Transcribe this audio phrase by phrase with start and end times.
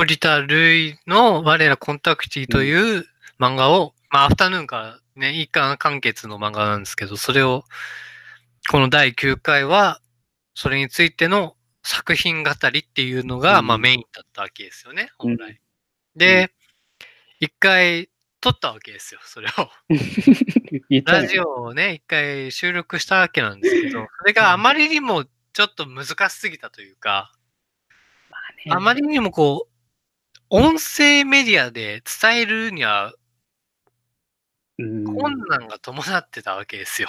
[0.00, 3.04] 森田類の我らコンタクティという
[3.38, 7.64] 漫画を、まあ、アフタヌーンからね、一巻完結の漫画なんですけど、それを、
[8.70, 10.00] この第9回は、
[10.54, 13.66] それについての作品語りっていうのが、うん。
[13.66, 15.60] まあメインだったわけですよね、本う来。
[16.16, 16.50] で、
[17.38, 18.08] 一回
[18.40, 19.70] 撮ったわけですよ、それを。
[21.04, 27.34] ラジオをね、一回収録したわけなんですけど、それがあまりにもちょっと難しすぎたというか、
[28.64, 28.72] ね。
[28.72, 29.69] あまりにもこう、
[30.50, 33.12] 音声メディアで伝えるには
[34.78, 37.08] うん困難が伴ってたわけですよ。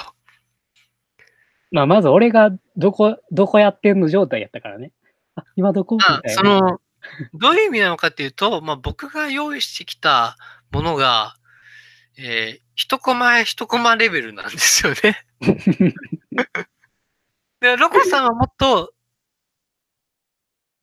[1.71, 4.91] まあ、まず俺がどこ、どこやってんの状態やったからね。
[5.35, 5.95] あ、今どこ？
[5.95, 6.21] みたいな。
[6.21, 6.79] まあ、その、
[7.33, 10.37] どういう意味なのかっていうと、まあ僕が用意してきた
[10.71, 11.35] ものが、
[12.17, 15.23] えー一コマ一コマレベルなんですよね。
[17.61, 18.91] で、ロコさんはもっと、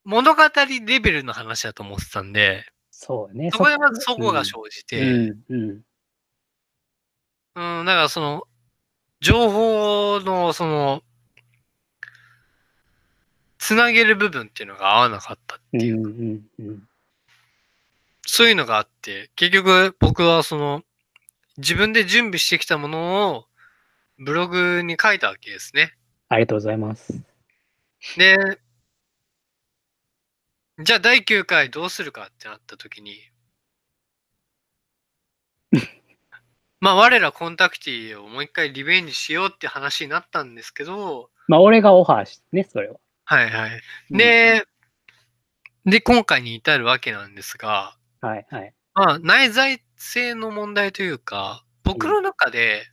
[0.08, 0.42] 物語
[0.86, 3.50] レベルの話だと思ってたんで、そうね。
[3.52, 5.60] そこでまずそこが生じて、うん、うん。
[7.80, 8.44] うん、だからその、
[9.20, 11.02] 情報の、その、
[13.58, 16.88] つなげる部分っていうのが合わなかったっていう、うん、うん、うん。
[18.26, 20.82] そういうのがあって、結局僕はその、
[21.58, 23.44] 自分で準備してきたものを
[24.18, 25.92] ブログに書いたわけですね。
[26.30, 27.12] ありがとうございます。
[28.16, 28.58] で、
[30.80, 33.18] じゃあ第9回どうするかってなった時に、
[36.78, 43.00] まあ我らコンタクティをもう一回リベンジしようって話になったんですけど、まあ、俺がオファーしてね、それは。
[43.24, 43.82] はいはい。
[44.10, 44.66] で、
[45.84, 48.72] で、今回に至るわけなんですが、はい、はい。
[48.94, 52.86] まあ内在性の問題というか、僕の中で、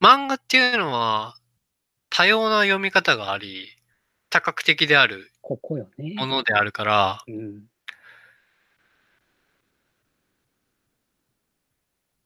[0.00, 1.36] 漫画っていうのは
[2.08, 3.68] 多様な読み方があり、
[4.32, 6.14] 多角的であるここよね。
[6.14, 7.64] ものであるから、うん。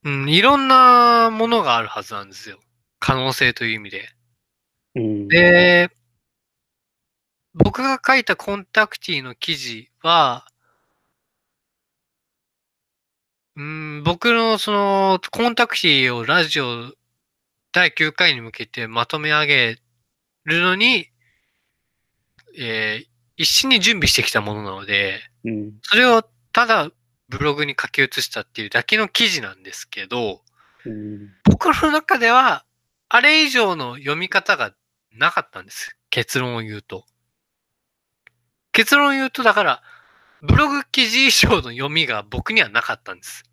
[0.05, 2.61] うん、いろんなものがあるはずなんですよ。
[3.01, 4.09] 可能性という意味で。
[4.95, 5.29] うん。
[5.29, 5.91] で、
[7.55, 10.47] 僕が書いたコンタクティの記事は、
[13.57, 16.93] うん、僕のそのコンタクティをラジオ
[17.73, 19.79] 第9回に向けてまとめ上げ
[20.45, 21.11] るのに、
[22.57, 25.73] えー一緒に準備してきたものなので、うん。
[25.83, 26.23] それを
[26.53, 26.91] ただ
[27.29, 30.41] ブログに書き写したっていうだけの記事なんですけど、
[30.85, 31.31] うん。
[31.45, 32.65] 僕の中では、
[33.09, 34.73] あれ以上の読み方が
[35.13, 35.97] なかったんです。
[36.11, 37.05] 結論を言うと。
[38.73, 39.83] 結論を言うと、だから、
[40.43, 43.45] ブログ記事以上の読みが僕にはなかったんです。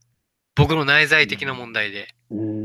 [0.55, 2.13] 僕の内在的な問題で。
[2.29, 2.62] うん。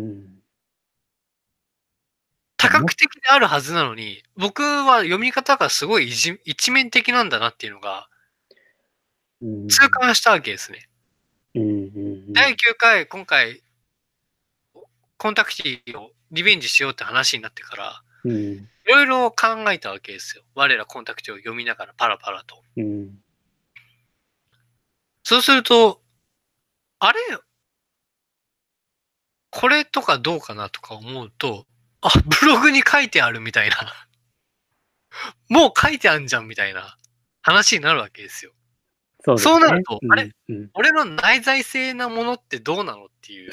[2.68, 8.08] 多角的であるはずなのに、僕は読み方がすごい一一面的なんだなっていうのが。
[9.68, 10.88] 痛感したわけですね。
[12.34, 13.62] 第9回、今回、
[15.16, 18.32] コンタクティをリベンジしようって話になってから、うん。
[18.34, 20.42] いろいろ考えたわけですよ。
[20.54, 22.64] 我らコンタクティを読みながらパラパラと。
[22.76, 23.22] うん。
[25.22, 26.02] そうすると、
[26.98, 27.20] あれ
[29.50, 31.66] これとかどうかなとか思うと、
[32.02, 32.10] あ、
[32.40, 33.76] ブログに書いてあるみたいな。
[35.48, 36.96] もう書いてあるじゃんみたいな
[37.42, 38.52] 話になるわけですよ。
[39.24, 40.30] そうねそうなるとあれ？
[40.48, 40.70] うん。
[40.74, 43.52] 俺の内在性なものってどうなのっていう。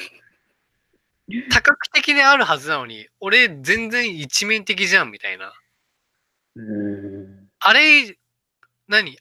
[1.50, 5.52] 多角的であるはずなのに、俺全然一面的じゃんみたいな。
[6.54, 7.50] うん。
[7.58, 8.16] あれ、
[8.86, 9.18] 何？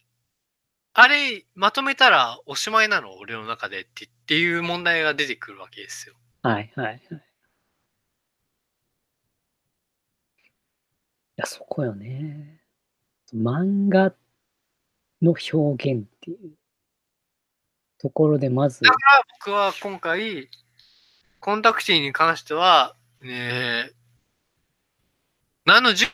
[0.93, 3.15] あれ、まとめたらおしまいなの？
[3.15, 6.15] 俺の中でってっていう問題が出てくるわけですよ。
[6.43, 7.24] はい、はい、はい。
[11.37, 12.61] や、そこよね。
[13.33, 14.13] 漫画
[15.21, 16.51] の表現っていう
[17.97, 20.49] ところで、まずだ、から僕は今回、
[21.39, 23.91] コンタクティに関しては、ね、
[25.65, 26.09] 何の準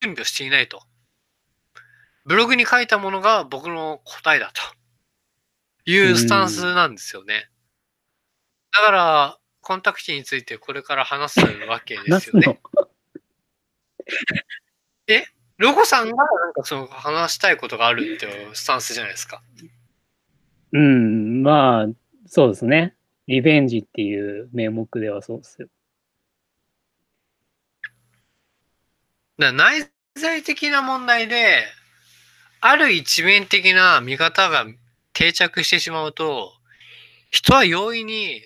[0.00, 0.82] 準備をしていないと。
[2.26, 4.52] ブログに書いたものが僕の答えだ
[5.84, 7.48] というスタンスなんですよね。
[8.72, 12.60] だから、コンタクティについてこれから話すわけですよね。。
[15.56, 19.40] ロゴさんがなんかその話したいことがあるっていうスタンスじゃないですか。
[20.72, 21.86] うん、まあ、
[22.26, 22.96] そうですね。
[23.28, 25.68] リベンジっていう名目ではそうですよ。
[29.38, 31.64] だ内在的な問題で、
[32.60, 34.66] ある一面的な見方が
[35.12, 36.52] 定着してしまうと、
[37.30, 38.42] 人は容易に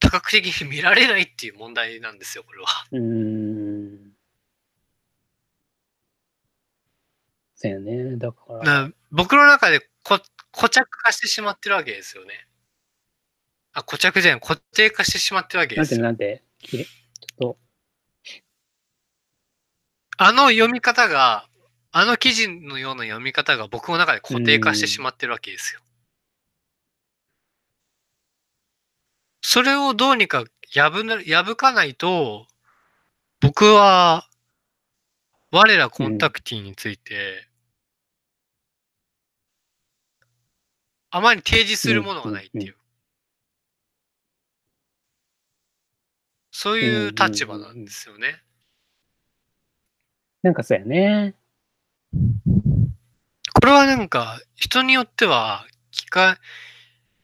[0.00, 2.66] 多角的に見られないっていう問題なんですよ、これは。
[2.92, 3.49] うーん。
[7.62, 8.16] そうやね。
[8.16, 8.84] だから。
[8.84, 10.18] な僕の中でこ
[10.50, 12.46] 固着化してしまってるわけですよね。
[13.74, 16.00] あ、固着じゃない、固定化してしまってるわけですよ。
[16.00, 17.56] なんて、きれちょっ
[20.16, 21.48] あの読み方が、
[21.92, 25.80] あの記事のような読み方が僕の中で固定化してしまってるわけですよ。
[29.42, 32.46] それをどうにか破な破かないと、
[33.40, 34.28] 僕は、
[35.50, 37.49] 我らコンタクティについて、
[41.10, 42.76] あまり提示するものがないっていう。
[46.52, 48.42] そういう立場なんですよね。
[50.42, 51.34] なんかそうやね。
[52.12, 56.38] これはなんか、人によっては、聞か、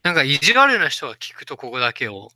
[0.03, 2.31] なんか意地悪な人が聞くとここだけを、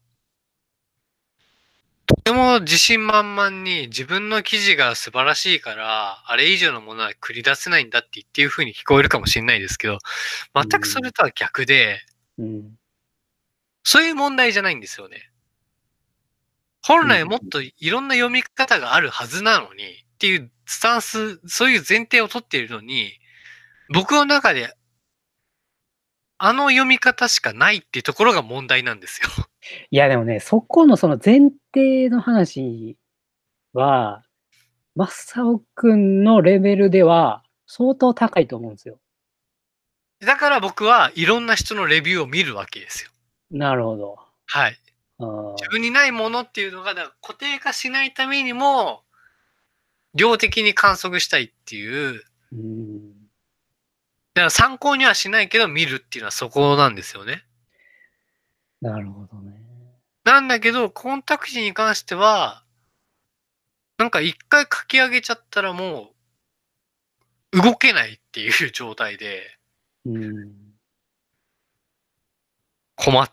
[2.10, 9.98] とても自信満々に自分の記事が素晴らしいから、あれ以上のものは繰り出せないんだって言っていう風に聞こえるかもしれないですけど、
[10.54, 12.00] 全くそれとは逆で、
[12.38, 12.76] うん。
[13.84, 15.30] そういう問題じゃないんですよね。
[16.82, 19.86] 本来もっといろんな読み方があるはずなのにっ
[20.18, 23.12] ていうスタンス、そういう前提を取っているのに、
[23.92, 24.74] 僕の中で
[26.38, 29.28] あの読み方しかないっていうところが問題なんですよ。
[29.90, 32.96] いや、でもね、そこのその前提の話
[33.72, 34.24] は、
[34.94, 38.98] マサオくんのレベルでは相当高いと思うんですよ。
[40.20, 43.10] だから僕はいろんな人のレビューを見るわけですよ。
[43.50, 44.18] なるほど。
[44.46, 44.76] はい。
[45.18, 49.02] 自分にないものっていうのがだから固定化しないためにも、
[50.14, 52.22] 量的に観測したいっていう、
[52.52, 53.12] うん。
[54.34, 57.44] だから参考にはしないけど見るっていうのはそこなんですよね。
[58.80, 59.49] なるほどね。
[60.24, 62.64] なんだけど、コンタクティに関しては、
[63.98, 66.10] なんか一回書き上げちゃったらも
[67.52, 69.58] う、動けないっていう状態で。
[72.96, 73.30] 困っ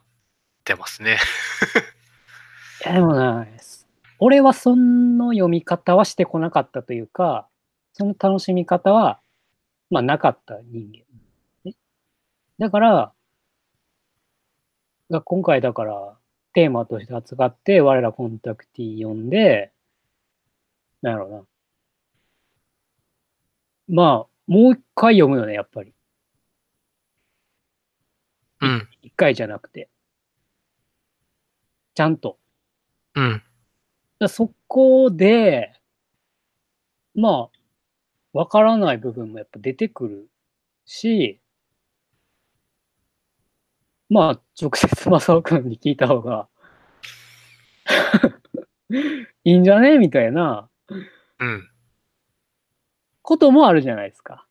[0.63, 1.17] てますね。
[2.85, 3.45] いや、でもな、
[4.19, 7.47] 俺はその読み方はしてこなかったというか、
[7.93, 9.19] その楽しみ方は、
[9.89, 10.91] まあなかった人
[11.65, 11.73] 間。
[12.59, 13.13] だから、
[15.09, 16.16] が今回だから、
[16.57, 19.71] テーマとして扱って、我らコンタクティ読んで、
[21.03, 21.43] なんやろうな。
[23.87, 25.93] まあ、もう一回読むよね、やっぱり。
[28.61, 28.89] うん。
[29.03, 29.87] 一回じゃなくて。
[31.93, 32.39] ちゃんと。
[33.13, 33.43] うん。
[34.17, 35.79] だそこで、
[37.13, 37.49] まあ、
[38.33, 40.27] わからない部分もやっぱ出てくる
[40.85, 41.39] し、
[44.09, 46.47] まあ、直接正雄君に聞いた方が
[49.43, 49.97] いいんじゃね？
[49.97, 50.69] みたいな
[51.39, 51.69] うん。
[53.21, 54.45] こともあるじゃないですか。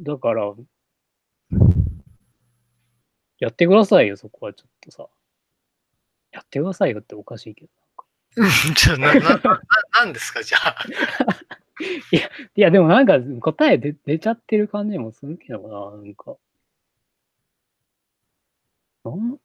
[0.00, 0.52] だから、
[3.38, 5.06] やってくださいよ、そこはちょっとさ。
[6.32, 7.70] やってくださいよっておかしいけど。
[8.36, 9.60] うんじゃあ、な、な、な、
[10.00, 10.76] なんですか、じゃあ。
[12.56, 15.60] いや、でもなんか答え出出ちゃってる感じもするけど
[15.92, 16.36] な、なんか。
[19.04, 19.38] なん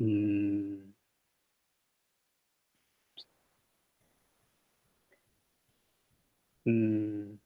[0.00, 0.94] うーん。
[6.66, 7.38] うーん。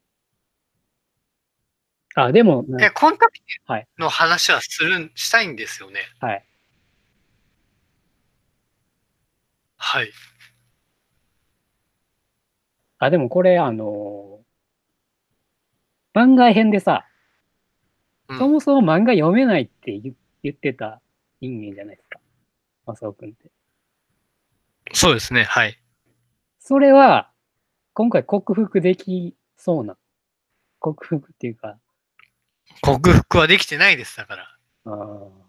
[2.15, 2.65] あ、でも、
[2.95, 6.01] コンタクテはいィの話はするん、したいんですよね。
[6.21, 6.45] はい。
[9.79, 10.13] はい。
[12.99, 14.41] あ、でもこれ、あの
[16.15, 17.05] 番外編でさ、
[18.29, 21.01] うんそもそも漫画読めないって言言ってた
[21.41, 22.21] 人間じゃないですか。
[22.87, 23.51] マサオくんって。
[24.93, 25.79] そうですね、はい。
[26.59, 27.31] それは、
[27.95, 29.97] 今回克服できそうな。
[30.79, 31.79] 克服っていうか、
[32.83, 34.59] 克服はできてないです、だから。
[34.85, 35.49] あー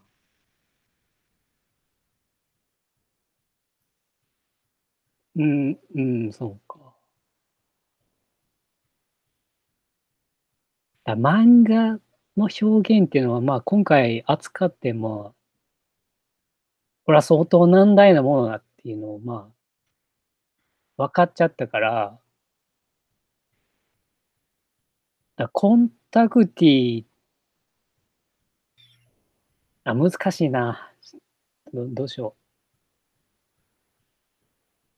[5.35, 6.79] うん、うん、そうか。
[11.05, 11.99] だ漫画
[12.39, 15.35] の表現っていうのは、まあ今回扱っても、
[17.05, 19.49] これは相当難題なものだっていうのを、ま
[20.97, 22.19] あ、分かっちゃったから、
[25.35, 27.03] だコンタクティ
[29.85, 30.91] あ、難しいな。
[31.73, 32.35] どどうしよ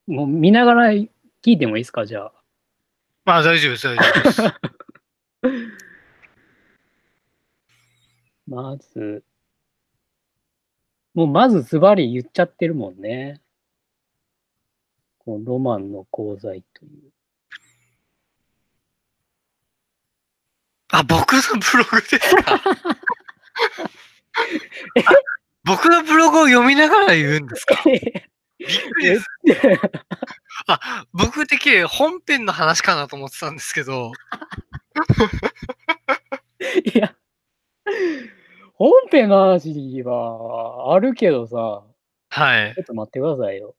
[0.07, 0.13] う。
[0.13, 1.07] もう見ながら聞
[1.45, 2.31] いてもいいですかじゃあ。
[3.23, 5.81] まあ、大丈夫です、大丈夫です。
[8.51, 9.23] まず、
[11.13, 13.39] もうまずズバリ言っちゃってるもんね。
[15.19, 17.11] このロマンの功罪という。
[20.89, 22.55] あ、僕のブログですか？
[22.55, 22.61] あ
[25.63, 27.81] 僕のブログを読みながら言うんですか？
[27.85, 27.99] びっ
[28.91, 29.25] くりです。
[30.67, 34.11] あ、僕的に本編の話かなと思ってたんですけど、
[36.93, 37.15] いや、
[38.81, 41.83] 本編の話はあるけどさ、
[42.29, 42.81] はいちょ。
[42.81, 43.75] っと待ってくださいよ。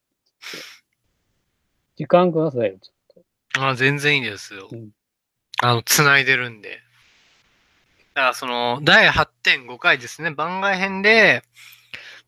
[1.97, 3.25] 時間くださいよ、ちょっ
[3.57, 3.67] と。
[3.67, 4.91] あ全然いいですようん。
[5.61, 6.79] あの、繋いでるんで。
[8.15, 11.43] だからその、第8.5回ですね、番外編で、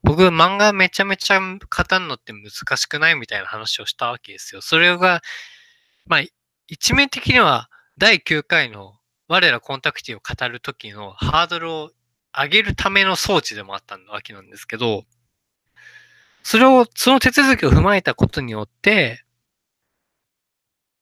[0.03, 4.61] 僕、漫画めちゃめちゃ語るのって難しくないみたいな話をしたわけですよ。
[4.61, 5.23] それが、
[6.07, 6.23] まあ、
[6.67, 8.95] 一面的には第9回の
[9.29, 11.91] 我らコンタクティを語る時のハードルを
[12.37, 15.05] 上げるための装置でもあったわけなんですけど、
[16.43, 19.25] それを、その手続きを踏まえたことによって、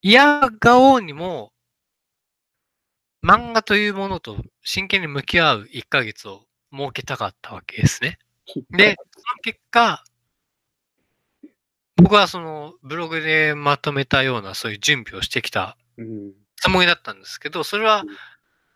[0.03, 1.53] 嫌がおうにも、
[3.25, 8.19] 漫画というものと真剣に向き合う1ヶ月を設けたかったわけですね。
[8.71, 10.05] で、その結果、
[11.97, 16.33] 僕はそのブログでまとめたようなそういう準備をしてきたうん。
[16.57, 18.17] つもりだったんですけど、それはうん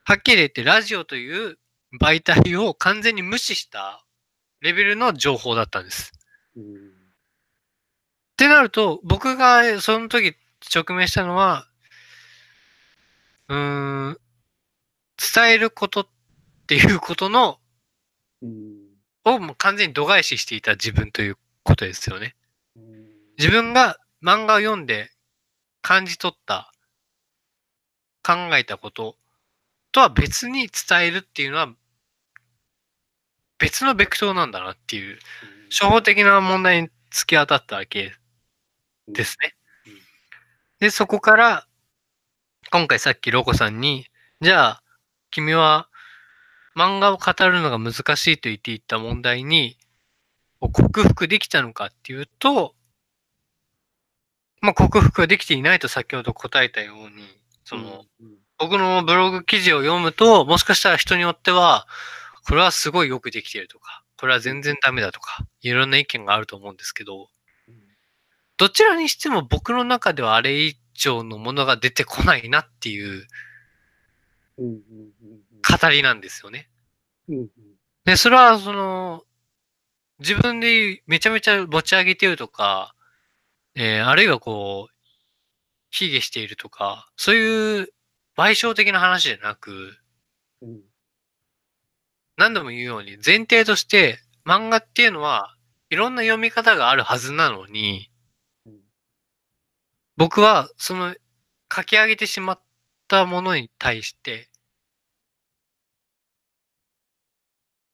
[0.09, 1.59] はっきり言ってラジオという
[2.00, 4.05] 媒体を完全に無視した
[4.61, 6.12] レベルの情報だったんです。
[6.57, 6.62] うん。
[6.62, 6.69] っ
[8.37, 10.37] てなると、僕がその時
[10.75, 11.69] 直面したのは、
[13.49, 14.19] うーん、
[15.35, 16.07] 伝えることっ
[16.66, 17.59] ていうことの、
[18.43, 18.76] うん。
[19.25, 22.37] をもう完全に度外視していた自分ということですよね。
[22.76, 23.07] うん
[23.38, 25.11] 自分が漫画を読んで
[25.83, 26.73] 感じ取った、
[28.23, 29.16] 考えたこと
[29.97, 31.73] とは別に伝えるっていうのは
[33.59, 35.19] 別のベクトルなんだなっていう、
[35.71, 38.12] 初歩的な問題に突き当たったわけ
[39.09, 39.55] ですね。
[40.81, 41.67] で、そこから、
[42.71, 44.05] 今回さっきロコさんに、
[44.43, 44.83] じゃあ、
[45.31, 45.88] 君は
[46.76, 49.79] 漫画を語るのが難しいと言っていた問題に、
[50.61, 52.75] 克服できたのかっていうと、
[54.61, 57.25] まあ、克服ができていないと先ほど答えたように、
[57.65, 61.87] その、うん、僕のブログ記事を読むと、もしかしたら人によっては、
[62.47, 67.29] これはすごいよくできてるとか、これは全然ダメだとか、いろんな意見があると思うんですけど、
[68.57, 73.27] どちらにしても僕の中ではあれ以上のものが出てこないなっていう。
[74.59, 76.71] 語りなんですよね。
[78.05, 79.25] で、それはその、
[80.21, 82.95] 自分でめちゃめちゃ持ち上げてるとか、
[83.75, 84.95] えーあるいはこう、
[85.91, 87.89] 卑下しているとか、そういう
[88.37, 89.97] 賠償的な話じゃなく、
[90.62, 90.81] うん。
[92.37, 95.55] 何度も言うように前提として漫画っていうのは
[95.90, 98.11] いろんな読み方があるはずなのに、
[98.66, 98.81] うん
[100.19, 101.14] 僕はその
[101.71, 102.62] 書き上げてしまっ
[103.07, 104.49] たものに対して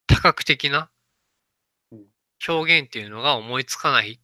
[0.07, 0.91] 多角的な
[1.91, 2.05] うん
[2.49, 4.21] 表現っていうのが思いつかない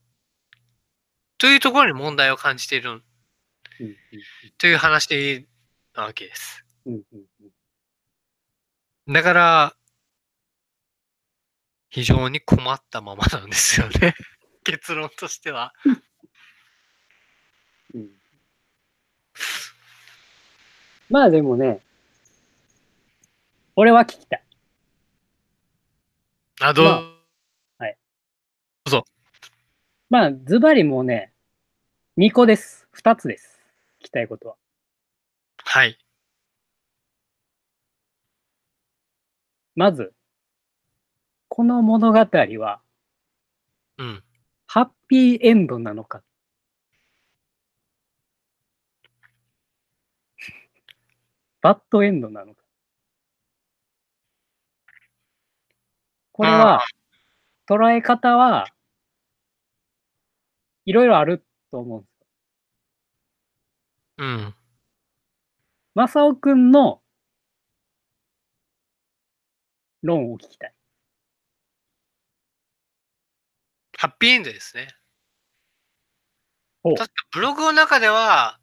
[1.39, 3.97] というところに問題を感じているうん。
[4.59, 5.07] という話
[5.99, 6.65] なわけです。
[6.87, 7.03] うん。
[7.13, 7.17] う
[9.11, 9.13] ん。
[9.13, 9.75] だから、
[11.91, 14.15] 非常に困ったままなんですよね。
[14.63, 15.73] 結論としては。
[17.95, 18.11] うん。
[21.11, 21.81] まあでもね、
[23.75, 24.45] 俺は聞きたい。
[26.61, 27.19] あ、どう、ま
[30.11, 31.33] まあ、ズバリもうね、
[32.17, 32.89] 2個です。
[32.95, 33.61] 2つです。
[34.01, 34.57] 聞きたいことは。
[35.71, 35.99] はい。
[39.75, 40.15] まず、
[41.49, 42.81] この物語は、
[43.99, 44.25] うん。
[44.67, 46.23] ハッピーエンドなのか？
[51.61, 52.63] バッドエンドなのか？
[56.33, 56.81] これは、
[57.69, 58.69] 捉え方は、
[60.87, 62.27] いろいろあると思うんですよ。
[64.19, 64.55] うん。
[65.99, 67.01] マサオくんの
[70.01, 70.75] 論を聞きたい。
[73.97, 74.95] ハッピーエンドですね。
[76.85, 78.61] 確かブログの中では、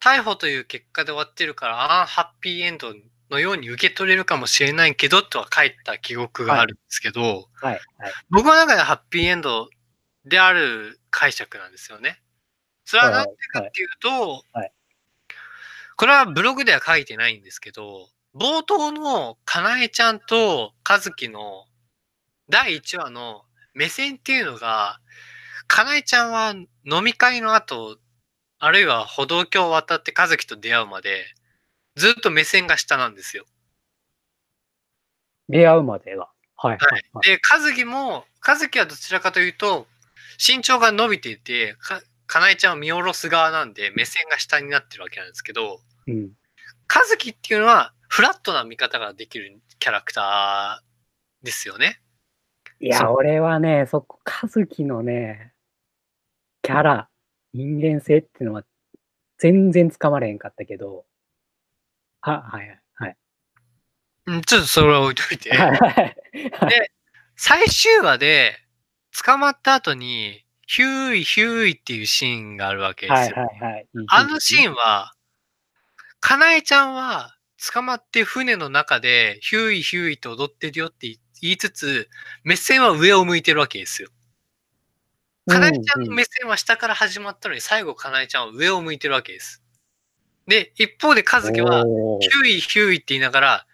[0.00, 2.92] 逮捕という結果で終わってるから、ああ、ハッピーエンド
[3.30, 7.80] のように受け取れるかもしれないけど、とは書いた記憶があるんですけど、はい、はい。
[8.30, 9.68] 僕の中ではハッピーエンド
[10.24, 12.20] である解釈なんですよね。
[12.84, 14.72] それは何でかっていうと、はい
[15.96, 21.64] これはブログでは書いてないんですけど、冒頭のかなえちゃんと和樹の
[22.50, 23.42] 第1話の
[23.74, 25.00] 目線っていうのが、
[25.66, 27.98] かなえちゃんは飲み会の後、
[28.58, 31.24] あるいは歩道橋を渡って和樹と出会うまで、
[31.96, 33.46] ずっと目線が下なんですよ。
[35.48, 36.28] 出会うまでが。
[36.56, 36.76] はい。
[36.76, 36.78] はい。
[37.12, 39.86] はい、で、和樹も、和樹はどちらかというと、
[40.38, 41.76] 身長が伸びていて、
[42.26, 46.30] か、かなえちゃんを見下ろす側なんで、目線が下になってるわけなんですけど、うん。
[46.92, 52.00] 和樹っていうのは、フラットな見方ができるキャラクターですよね。
[52.80, 55.52] いや、俺はね、そこ、和樹のね、
[56.62, 57.08] キャラ、
[57.52, 58.64] 人間性っていうのは
[59.38, 61.04] 全然つかまれへんかったけど、
[62.20, 63.16] は、はい、はい。
[64.26, 65.50] うん、ちょっとそれは置いといて。
[65.50, 66.92] で、
[67.36, 68.58] 最終話で
[69.24, 73.36] 捕まった後に、ヒューイ、ヒューイっていうシーンがあるわけですよ。
[73.36, 73.86] はいはいはい。
[74.08, 75.12] あのシーンは、
[76.20, 77.36] かなえちゃんは
[77.72, 82.08] 捕まって船の中でヒューイ、ヒューイと踊ってるよって言いつつ、
[82.42, 84.08] 目線は上を向いてるわけですよ。
[85.48, 89.62] かなえちゃんの目線は下から始まったのに、最後かなえちゃんは上を向いてるわけです。
[90.48, 91.84] で、一方で和樹は、
[92.20, 93.66] ヒューイ、ヒューイって言いながら、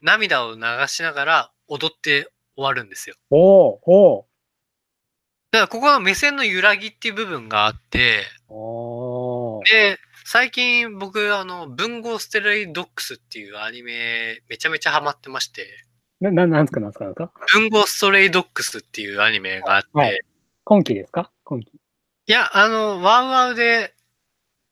[0.00, 3.16] 涙を流しながら踊って終わるんですよ。
[3.30, 4.27] おお
[5.50, 8.22] だからここは目線の揺らぎっていう部分があって、
[9.70, 15.66] で、最近僕、あの、文豪ステレイドックスっていうアニメ、めちゃめちゃハマってまして。
[16.20, 17.32] な、ななんすかなんすかなんすか？
[17.54, 19.88] 文豪ストレイドックスっていうアニメがあって。
[19.94, 20.20] はい、
[20.64, 21.30] 今期ですか？
[21.44, 21.70] 今期。
[21.74, 23.94] いや、あの、ワウワウで、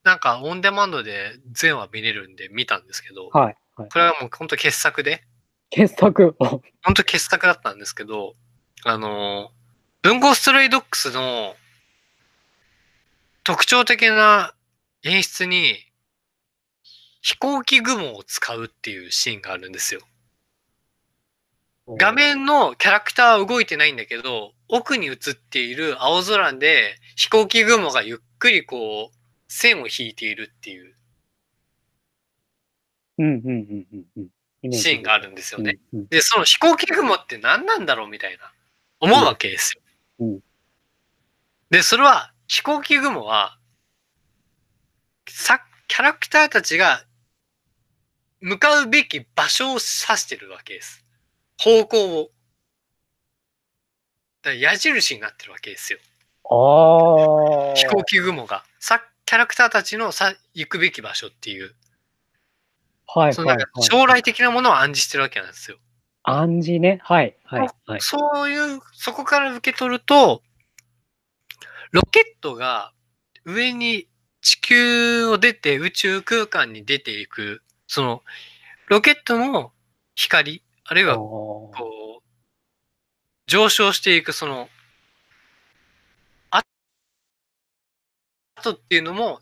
[0.04, 3.56] なんかオンデマンドで全話見れるんで見たんですけど、はい。
[3.76, 5.22] はい、これはもう本当傑作で。
[5.70, 6.36] 傑作？
[6.38, 6.60] 本
[6.94, 8.34] 当傑作だったんですけど、
[8.84, 9.52] あの、
[10.06, 11.56] 文豪ストレイドックスの
[13.42, 14.54] 特徴的な
[15.02, 15.78] 演出に
[17.22, 20.02] 飛行機雲を使うっていうシーンがあるんですよ。
[21.88, 29.16] 画面のキャラクターは動いてないんだけど、奥に映っている青空で飛行機雲がゆっくりこう
[29.48, 30.94] 線を引いているっていう
[34.70, 35.80] シーンがあるんですよね。
[35.92, 38.52] で、その飛行機雲って何なんだろうみたいな
[39.00, 39.82] 思うわけですよ。
[41.70, 43.58] で、それは飛行機雲は
[45.28, 47.04] さ、キャラクターたちが
[48.40, 51.04] 向かうべき場所を指してるわけです。
[51.58, 52.30] 方向を。
[54.42, 55.98] だ矢印になってるわけですよ。
[56.44, 58.64] あ飛行機雲が。
[58.78, 61.74] さ、キャラクターたちのさ、行くべき場所っていう。
[63.08, 65.78] はいはい、はい、将来的なものを暗示してるわけなんですよ。
[66.28, 66.98] 暗示ね。
[67.04, 68.00] はい、はい、はい。
[68.00, 70.42] そういう、そこから受け取ると、
[71.92, 72.92] ロケットが
[73.44, 74.08] 上に
[74.42, 78.22] 地球を出て宇宙空間に出ていく、その、
[78.88, 79.72] ロケットの
[80.16, 82.26] 光、あるいは、こう、
[83.46, 84.68] 上昇していく、その、
[86.50, 86.62] あ
[88.62, 89.40] とっていうのも、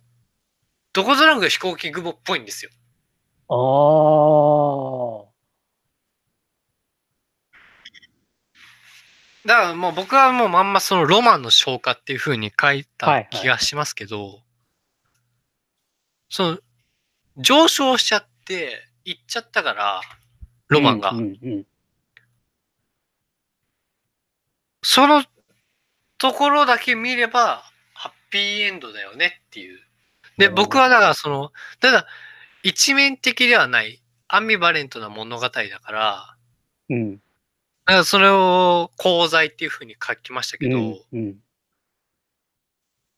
[0.92, 2.70] どこぞなく飛行機雲っぽいんですよ。
[3.49, 5.34] ああ。
[9.47, 14.43] だからもう僕はもうまんまそのロマンの消化っていうふうに書いた気がしますけど、はいはい、
[16.31, 16.59] その、
[17.37, 20.01] 上昇しちゃって、行っちゃったから、
[20.69, 21.11] ロマンが。
[21.11, 21.67] うんうんうん、
[24.83, 25.25] その
[26.17, 29.79] ところだけ見れば、ハッピーエンドだよねっていう。
[30.39, 32.07] で、僕はだからその、ただ、
[32.63, 36.37] 一面的ではない、アンビバレントな物語だから、
[36.89, 37.21] うん。
[37.87, 41.37] だからそれを功罪っていうふうに書きましたけど、うんうん、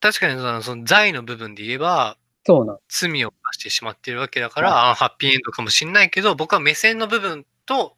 [0.01, 7.97] 確かにそのその罪の部分で言えば、そうな罪を犯してしまっているわけだから、はい、ハッピーエンドかもしれないけど、僕は目線の部分と、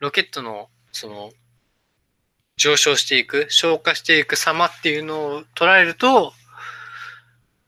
[0.00, 1.32] ロケットの、その、
[2.56, 6.34] 上昇していく、消化していく様っていうのを捉えると、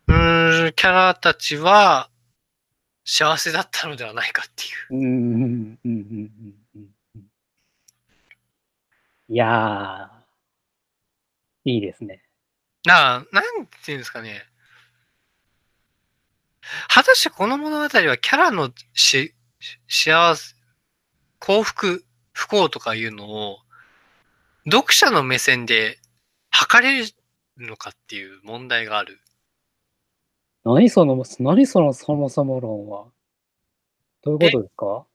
[0.07, 2.11] うん、キャラたちは
[3.05, 5.01] 幸せだったのではないかっていう。
[5.01, 6.66] うん、うん、うん、うん、うん。
[9.29, 12.23] いやー、いいですね。
[12.85, 14.45] なあ、なんていうんですかね。
[16.89, 19.35] 果たしてこの物語はキャラのし、
[19.89, 20.55] 幸せ、
[21.41, 23.59] 幸福、不幸とかいうのを、
[24.71, 25.99] 読者の目線で
[26.51, 27.07] 測れる
[27.59, 29.21] のかっていう問題がある。
[30.65, 33.07] 何その、何そのそもそも論は。
[34.23, 35.07] どういうことですか？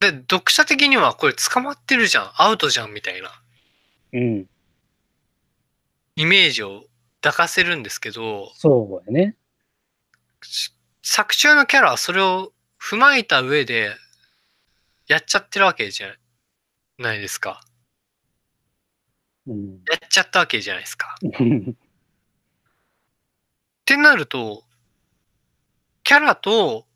[0.00, 3.30] で、読者的にはこれ捕まってるじゃん、アウトじゃんみたいな。
[4.12, 4.46] うん。
[6.16, 6.84] イメージを
[7.20, 8.50] 抱かせるんですけど。
[8.54, 9.36] そうやね。
[11.02, 13.94] 作中のキャラはそれを踏まえた上で
[15.06, 16.14] やっちゃってるわけじゃ
[16.98, 17.60] ないですか。
[19.46, 21.16] うん、やっちゃったわけじゃないですか。
[21.20, 21.28] っ
[23.84, 24.64] てなると、
[26.04, 26.86] キャラと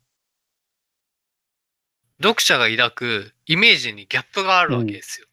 [2.21, 5.27] 読者が抱くイメージにギャップがあるわけですよ。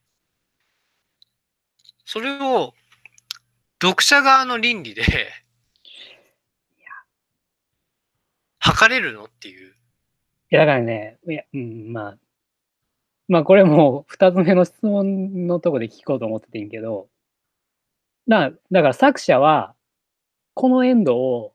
[2.05, 2.75] それを、
[3.81, 5.03] 読者側の倫理で、
[8.59, 9.73] 測れるのっていう。
[9.73, 9.75] い
[10.51, 12.19] や、だからね、いや、うん、まあ、
[13.29, 17.09] まあ、これも二つ目の質問のとこで聞こうと思っててんけど、
[18.29, 19.75] だだから作者は、
[20.55, 21.55] このエンドを、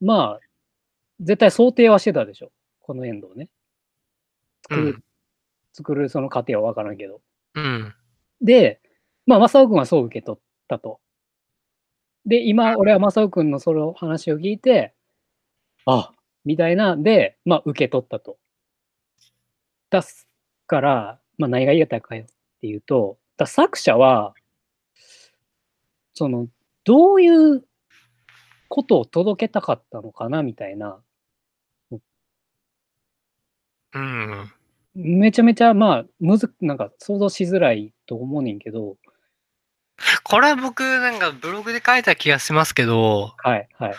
[0.00, 0.40] まあ、
[1.20, 2.50] 絶対想定はしてたでしょ。
[2.90, 3.48] このエンドをね。
[4.68, 5.04] 作る、うん
[5.72, 7.20] 作るその過程はわからんけど。
[7.54, 7.94] うん。
[8.40, 8.80] で、
[9.24, 10.98] まあ、正雄君はそう受け取ったと。
[12.26, 14.92] で、今、俺は正雄君のその話を聞いて、
[15.86, 16.10] あ、
[16.44, 18.36] みたいなんで、まあ、受け取ったと。
[19.90, 20.26] 出す
[20.66, 22.26] から、まあ、何が言いたいかよっ
[22.60, 24.34] ていうと、だ作者は、
[26.14, 26.48] その、
[26.82, 27.64] どういう
[28.68, 31.00] ことを届けたかったのかなみたいな、
[33.94, 34.52] うん。
[34.94, 38.96] めちゃめちゃ、まあ、むず、なんか想像しづらいと思うねんけど、
[40.24, 43.94] これは僕なんかブログで書いた気がしますけど、はい、はい。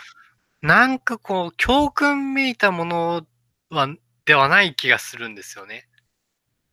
[0.60, 3.26] なんかこう、教訓めいたもの
[3.70, 3.88] は、
[4.24, 5.88] ではない気がするんですよね。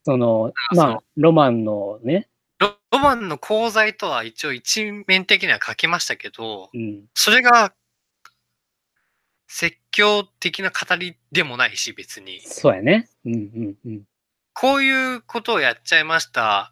[0.04, 2.30] その、あまあ、ロマンのね、
[2.60, 7.74] ロロマンの功罪とは一応一面的には書きましたけど、うん、それが
[9.52, 12.40] 説教的な語りでもないし、別に。
[12.42, 13.10] そうやね。
[13.26, 14.04] うんうんうん。
[14.54, 16.72] こういうことをやっちゃいました。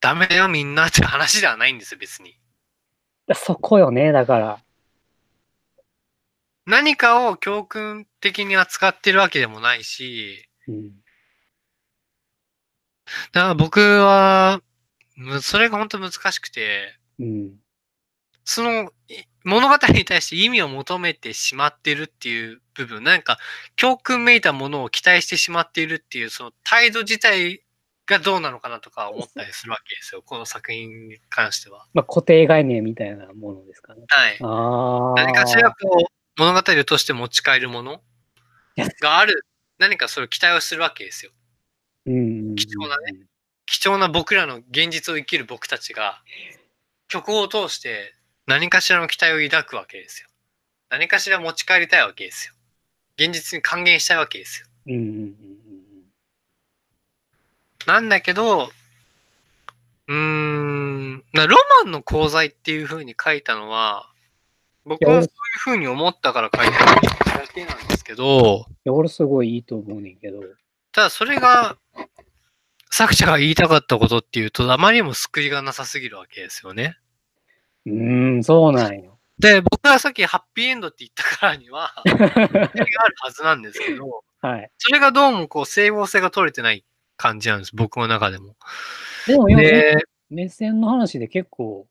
[0.00, 2.38] ダメだよみんなって話ではないんですよ、別に。
[3.26, 4.60] だそこよね、だから。
[6.64, 10.90] 何かを教訓的に扱ってるわけでもないし、うん、
[13.32, 14.60] だから僕は、
[15.16, 17.54] むそれが本当難しくて、うん、
[18.44, 23.38] そのい物語に対して意味を求めてしまってるっていう部分、なんか
[23.76, 27.62] 教訓めいたものを期待してしまっているっていう、その態度自体
[28.06, 31.86] がどうなのかなとか思ったりするわけですよ、この作品に関しては。
[31.94, 34.04] まあ、固定概念みたいなものですかね。
[34.08, 34.38] はい。
[34.40, 35.24] ああ。
[35.24, 38.02] 何かしらこう、物語を通して持ち帰るもの
[39.00, 39.46] がある、
[39.78, 41.32] 何かそれを期待をするわけですよ。
[42.06, 43.26] うん、貴重なね
[43.66, 46.20] 貴重な僕らの現実を生きる僕たちが、
[47.08, 48.14] 曲を通して
[48.46, 50.28] 何かしらの期待を抱くわけですよ。
[50.90, 52.54] 何かしら持ち帰りたいわけですよ。
[53.16, 54.66] 現実に還元したいわけですよ。
[54.86, 55.62] うんうんうん
[57.86, 58.70] なんだけど、
[60.08, 64.08] うーん、なロマンの功罪っていう風に書いたのは、
[64.84, 65.28] 僕はそういう
[65.64, 66.94] 風に思ったから書いた
[67.38, 70.42] だけなんですけど、いや、俺すごいいいと思うねんけど。
[70.92, 71.76] ただそれが、
[72.90, 76.98] 作者が言いたかったことっていうと、あまりにも救いがなさすぎるわけですよね。
[77.86, 79.18] うーん、そうなんよ。
[79.38, 84.70] で、僕がさっきハッピーエンドって言ったからには、 があるはずなんですけど、はい。
[84.78, 86.84] それがどうもこう整合性が取れてない
[87.16, 88.56] 感じなんです、僕の中でも。
[89.26, 89.96] でも、今で、
[90.30, 91.86] 目線の話で結構、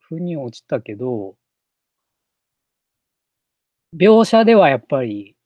[0.00, 1.36] 腑に落ちたけど、
[3.94, 5.36] 描写ではやっぱり、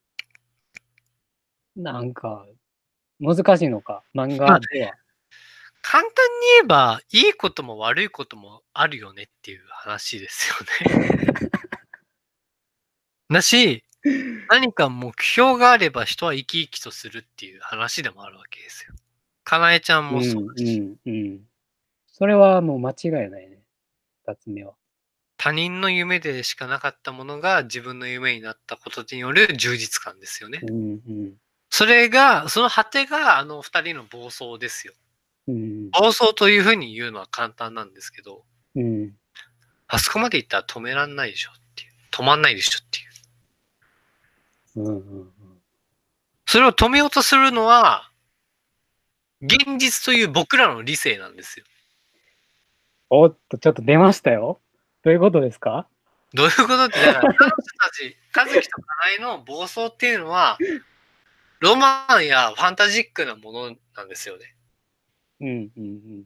[1.76, 2.46] なんか、
[3.20, 4.92] 難しいのか、漫画では。
[5.82, 6.14] 簡単に
[6.56, 11.32] 言えば、いいことも悪いこともあるよねっていう話ですよね。
[13.30, 13.84] だし、
[14.48, 18.94] 何か目標があれば人は生き生きとするっていう話でもあるわけですよ。
[19.44, 21.40] かなえちゃんもそうだし、うん、うん、うん。
[22.06, 23.62] それはもう間違いないね。
[24.26, 24.74] 二つ目は。
[25.38, 30.60] 他人の夢でしかなかったものが自分の夢になったことによる充実感ですよね。
[30.62, 31.34] うん、うん。
[31.70, 34.94] それが、その果てがあの二人の暴走ですよ。
[35.48, 38.44] うん、暴走というふうに言うのは簡単なんですけど、
[38.76, 39.16] うん。
[39.88, 41.90] あそこまで行ったら止めらんないでしょっていう。
[42.12, 44.88] 止まんないでしょっていう。
[44.88, 45.32] うん、うん。
[46.46, 48.10] それを止めようとするのは、
[49.40, 51.66] 現実という僕らの理性なんですよ。
[53.10, 54.60] おっと、ちょっと出ましたよ。
[55.02, 55.86] どういうことですか？
[56.34, 60.58] どういうことって、だから彼女たち、 和樹とかなえの暴走っていうのは、
[61.60, 64.54] ロマンやファンタジックなものなんですよね。
[65.40, 66.24] うん、うん、うん。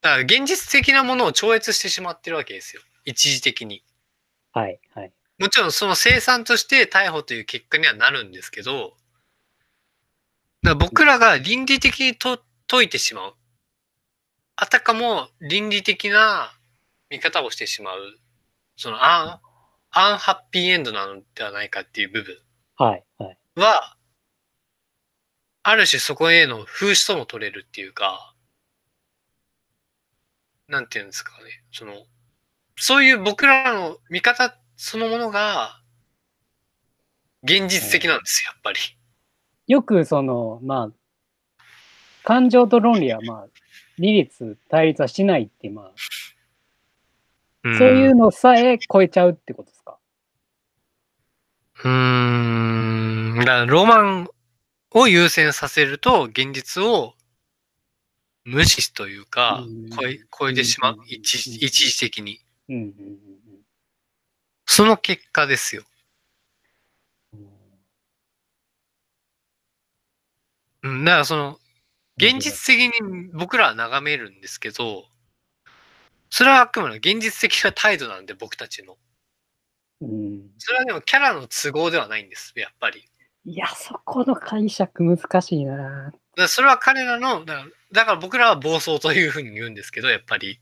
[0.00, 2.82] だから現実的なものを超越してしまってるわけですよ。
[3.04, 3.82] 一時的に。
[4.52, 5.12] はい、はい。
[5.38, 8.94] もちろんその生産として逮捕という結果にはなるんですけど、
[10.62, 13.34] ら僕らが倫理的にと解いてしまう。
[14.56, 16.52] あたかも倫理的な
[17.10, 18.18] 見方をしてしまう。
[18.76, 19.40] そのアン、
[19.90, 22.36] アンハッピーエンドなのではないかっていう部分
[22.76, 23.38] はい、はい。
[23.56, 23.96] は、
[25.62, 28.33] ある種そこへの風刺とも取れるっていうか、
[30.68, 31.62] なんていうんですかね。
[31.72, 31.92] その、
[32.76, 35.80] そういう僕らの見方そのものが、
[37.42, 38.78] 現実的なんですよ、やっぱり。
[39.66, 41.64] よくその、まあ、
[42.22, 43.46] 感情と論理はまあ、
[43.98, 45.92] 利立、対立はしないって、まあ、
[47.64, 49.98] うんそういうのさえ超えちゃうってことですか？
[51.84, 53.38] うーん。
[53.38, 54.28] だからロマン
[54.90, 57.14] を優先させると、現実を
[58.44, 61.04] 無視というかうん、超え超えてしまううん。
[61.06, 62.40] 一時一時的に。
[64.66, 65.84] その結果ですよ。
[70.82, 71.04] うん。
[71.04, 71.58] だからその、
[72.16, 75.04] 現実的に僕らは眺めるんですけど、
[76.30, 78.96] それはあくまで現実的な態度なんで、僕たちの。
[80.00, 80.50] うん。
[80.58, 83.04] それはでもキャラの都合ではないんです、やっぱり。
[83.46, 86.12] いや、そこの解釈難しいな。
[86.36, 90.60] だそれは彼らの、だからだから僕らは暴走というふうに言うんですけど、やっぱり。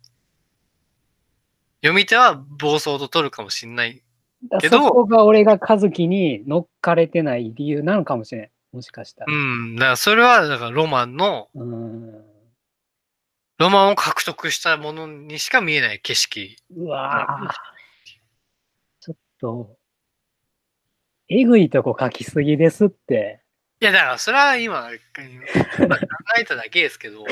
[1.80, 4.02] 読み手は暴走と取るかもしれない。
[4.50, 8.50] だけどそこが俺が和樹に乗っかれてない理由なのかもしれない。
[8.72, 9.32] もしかしたら。
[9.32, 9.76] うん。
[9.76, 12.24] だからそれは、だからロマンの、うん。
[13.58, 16.56] ロマンを獲得したものにしか見えない景色。
[16.76, 17.54] うわぁ。
[19.00, 19.76] ちょっと、
[21.30, 23.41] えぐいとこ書きすぎですって。
[23.82, 24.90] いや、だからそれは今、
[25.80, 26.04] 今考
[26.38, 27.24] えただけですけど、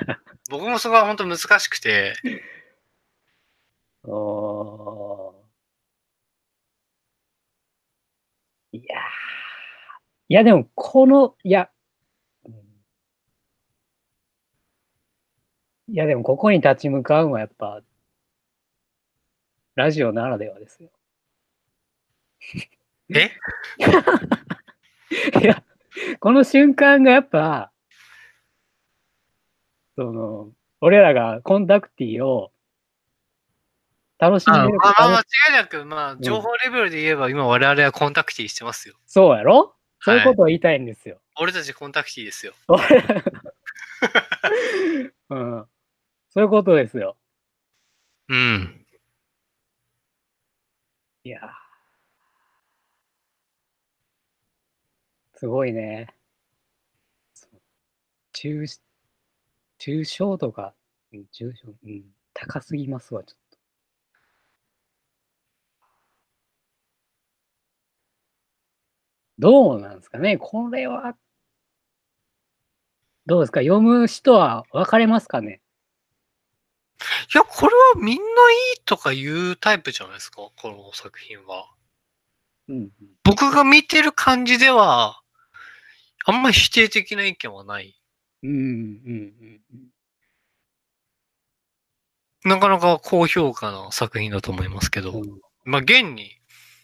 [0.48, 2.14] 僕もそこは本当難しくて、
[4.02, 5.48] おー。
[8.72, 9.28] いやー。
[10.30, 11.70] いや、でも、この、いや、
[12.46, 12.54] うん。
[15.88, 17.82] いや、でも、ここに立ち向かうのはやっぱ、
[19.76, 20.90] ラジオならではですよ。
[23.14, 23.30] え？
[25.40, 25.62] いや、
[26.20, 27.72] この瞬間がやっぱ、
[29.96, 32.52] その、俺らがコンタクティを
[34.18, 38.94] 楽しんあでるまあ、間楽違いなく、まあ、情報レベルで言えば、今我々はコンタクティしてますよ。
[39.06, 39.74] そうやろ？
[40.00, 41.20] そういうはいことを言いたいんですよ。
[41.40, 42.54] 俺たちコンタクティですよ。
[42.68, 42.82] 俺
[45.30, 45.66] うん。
[46.30, 47.16] そういうことですよ。
[48.28, 48.86] うん。
[51.24, 51.50] いやー
[55.38, 56.08] すごいね。
[57.34, 57.60] そう
[58.32, 58.66] 中、
[59.78, 60.74] 中小とか、
[61.12, 63.58] うん中小、うん、高すぎますわ、ちょっと。
[69.38, 70.36] どうなんですかね？
[70.36, 71.14] これは、
[73.26, 73.60] どうですか？
[73.60, 75.60] 読む人は分かれますかね？
[77.32, 78.24] いや、これはみんない
[78.78, 81.70] いとか言うタイプじゃないですか、この作品は。
[82.68, 82.90] うん。
[83.22, 85.20] 僕が見てる感じでは、
[86.26, 88.00] あんまり否定的な意見はない。
[88.42, 89.88] うん、うん、うん。
[92.44, 96.40] なかなか高評価な作品だと思いますけど、うんまあ、現に、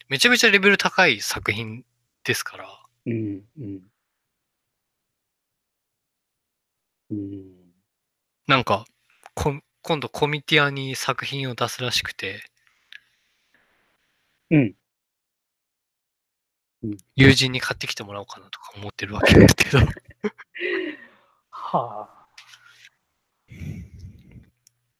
[0.08, 1.84] めちゃめちゃレベル高い作品
[2.24, 3.80] ですから、うん、うん。
[7.10, 7.74] うん。
[8.46, 8.84] なんか、
[9.34, 12.42] こ今度コミティアに作品を出すらしくて、
[14.50, 14.74] うん。
[17.16, 19.78] 友人に買ってきてもらおうかなとか思ってるわけですけど。
[21.50, 22.26] はあ。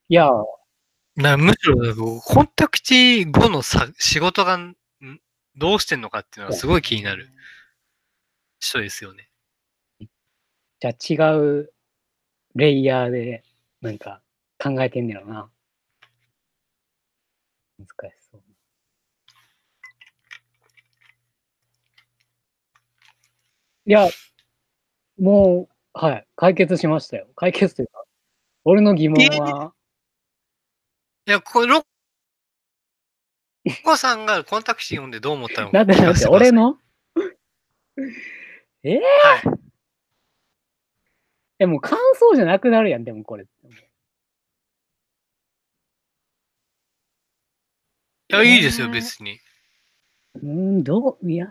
[0.08, 0.30] いや、
[1.16, 4.76] なむしろ、コンタクティ後のさ仕事がん
[5.56, 7.30] どうしてんのかっていうのはすごい気になる
[8.58, 9.30] 人ですよね。
[10.80, 11.72] じゃあ違う
[12.54, 13.44] レイヤーで
[13.80, 14.22] なんか
[14.58, 15.50] 考えてんねやろな。
[17.78, 18.42] 難しそう。
[23.86, 24.08] いや、
[25.20, 27.26] もう、はい、解決しましたよ。
[27.36, 28.04] 解決というか、
[28.64, 29.74] 俺の疑問は、
[31.26, 31.84] いや、これ、ロッ
[33.84, 36.78] コさんがコンタクティ読んでどう思ったのか なんでなんで、俺の？
[38.84, 39.60] えー、はい。
[41.58, 43.44] でも感想じゃなくなるやん、でもこれ。
[43.44, 43.48] い
[48.28, 49.40] や、いいですよ、えー別に。
[50.36, 51.46] うーん、どう、いや、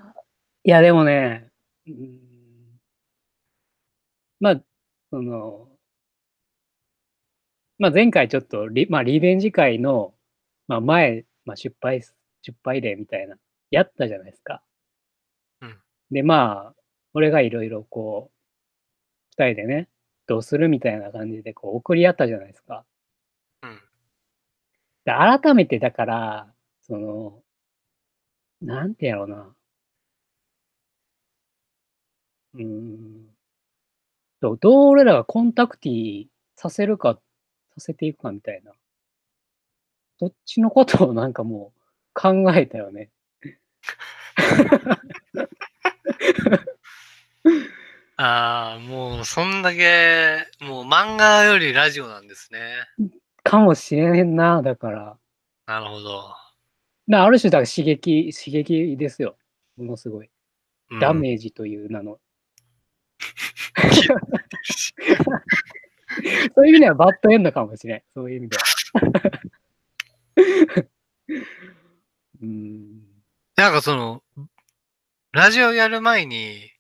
[0.64, 1.53] いや、でもね、
[1.88, 2.80] うーん
[4.40, 4.64] まあ、
[5.10, 5.70] その、
[7.78, 10.14] まあ、前回ちょっとリ、まあ、リベンジ会の、
[10.68, 13.38] まあ、前、まあ、失敗す、失敗例みたいな、
[13.72, 14.62] やったじゃないですか。
[15.62, 15.78] うん
[16.12, 16.76] で、まあ、
[17.14, 18.34] 俺がいろいろこう、
[19.38, 19.90] 二人でね、
[20.28, 22.86] どうするみたいな感じで、こう、送り合ったじゃないですか。
[23.64, 23.80] うん。
[25.06, 27.42] で改めてだから、その、
[28.62, 29.56] なんてやろうな。
[32.56, 33.28] うーん。
[34.42, 37.20] どうどう俺らがコンタクティさせるか、
[37.76, 38.72] させていくかみたいな。
[40.20, 41.80] どっちのことをなんかもう
[42.14, 43.10] 考えたよね。
[48.16, 52.76] ああ、もうそんだけ、もう漫画よりラジオなんですね。
[53.44, 55.18] かもしれんな、だから。
[55.66, 56.24] なるほど。
[57.08, 59.36] なある種、だから刺激、刺激ですよ。
[59.78, 60.30] ものすごい。
[60.92, 62.20] うんダメージという名の。
[66.56, 68.04] そういう意味ではバッドエンドかもしれん。
[68.14, 68.64] そういう意味では。
[72.42, 73.02] うん。
[73.56, 74.24] なんかその、
[75.32, 76.72] ラジオやる前に、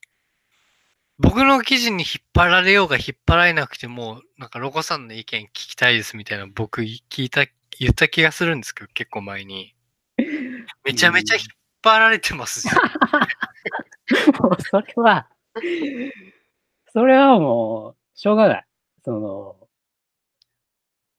[1.19, 7.45] 僕の記事に引っ張られようが引っ張られなくても、なんかロコさんの意見聞きたいですみたいな僕聞いた、
[7.79, 9.75] 言った気がするんですけど、結構前に。
[10.83, 11.43] めちゃめちゃ引っ
[11.81, 12.75] 張られてますじゃん。
[14.43, 15.27] もうそれは、
[16.93, 18.65] それはもう、しょうがない。
[19.03, 19.67] その、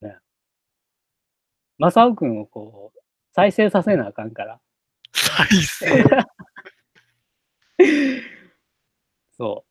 [0.00, 0.18] ね。
[1.78, 3.00] マサオ君をこう、
[3.32, 4.60] 再生させなあかんから。
[5.12, 6.04] 再生。
[9.38, 9.64] そ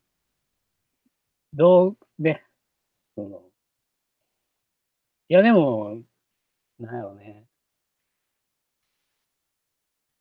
[1.53, 1.57] う。
[1.57, 2.43] どう、ね。
[3.15, 3.43] その、
[5.29, 6.01] いやでも、
[6.79, 7.47] なんやろね。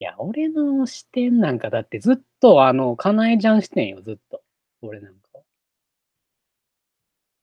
[0.00, 4.42] いや、俺の視点なんかだってずっとあの、かなえちゃん視点よ、ずっと。
[4.82, 5.21] 俺なんか。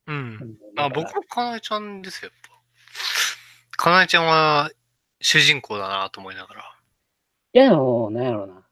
[0.10, 0.58] うん。
[0.76, 2.42] あ、僕もかなえちゃんですよ、やっ
[3.78, 3.78] ぱ。
[3.78, 4.72] かなえちゃんは
[5.22, 6.76] 主人公だなと思いながら。
[7.54, 8.68] いやでも、なんやろな。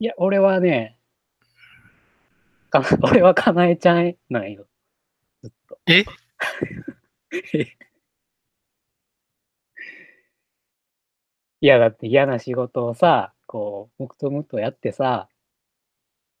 [0.00, 0.98] いや、俺はね、
[2.70, 4.66] か 俺はかなえちゃんなんよ。
[5.42, 5.78] ずっと。
[5.86, 6.04] え？
[11.60, 15.28] いや、だって嫌な仕事をさ、こう、黙々むとやってさ、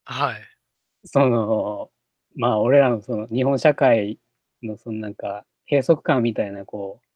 [0.04, 0.57] はい。
[1.04, 1.90] その、
[2.36, 4.18] まあ、俺らのその日本社会
[4.62, 7.06] のそのなんか閉塞感みたいな、こう、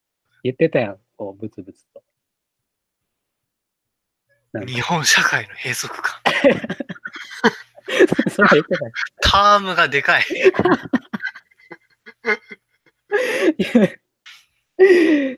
[0.43, 2.03] 言ってたやん、こう、ブツブツと。
[4.53, 6.21] なんか日本社会の閉塞感？
[8.31, 8.93] それ言ってたやん
[9.23, 10.25] タームがでかい。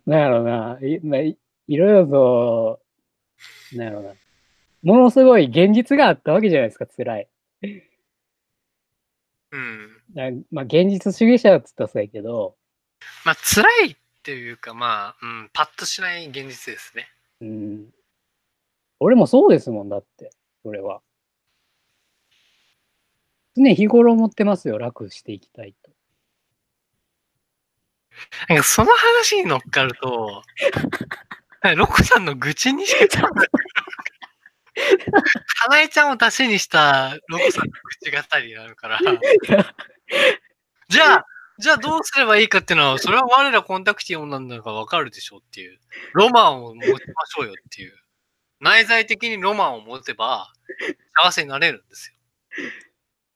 [0.06, 2.80] なんやろな、い,、まあ、いいろいろと、
[3.76, 4.14] なんやろな、
[4.82, 7.28] ものすごい現実があったわけじゃないですか、辛い。
[9.54, 10.02] うん。
[10.14, 12.56] なまあ、現実主義者っつったらそうやけど、
[13.24, 17.06] まあ、辛いっていうか、まあ、うん、パッとしない現実ですね。
[17.40, 17.86] うん、
[18.98, 20.30] 俺もそうですもんだって、
[20.64, 21.02] それは。
[23.56, 25.92] 常日頃思ってますよ、楽していきたいと。
[28.48, 30.42] なんかその話に乗っかると、
[31.76, 33.30] ロコさんの愚痴にしか。
[34.74, 38.98] かなえちゃんを出しにしたロコさんの口語りになるから。
[40.88, 41.26] じゃあ、
[41.58, 45.78] じゃあどうすればいいかっていうのは、それは我らコンタクティオンなんだからわかるでしょっていう。
[46.12, 47.96] ロマンを持ちましょうよっていう。
[48.60, 50.52] 内在的にロマンを持てば、
[51.22, 52.16] 幸せになれるんですよ。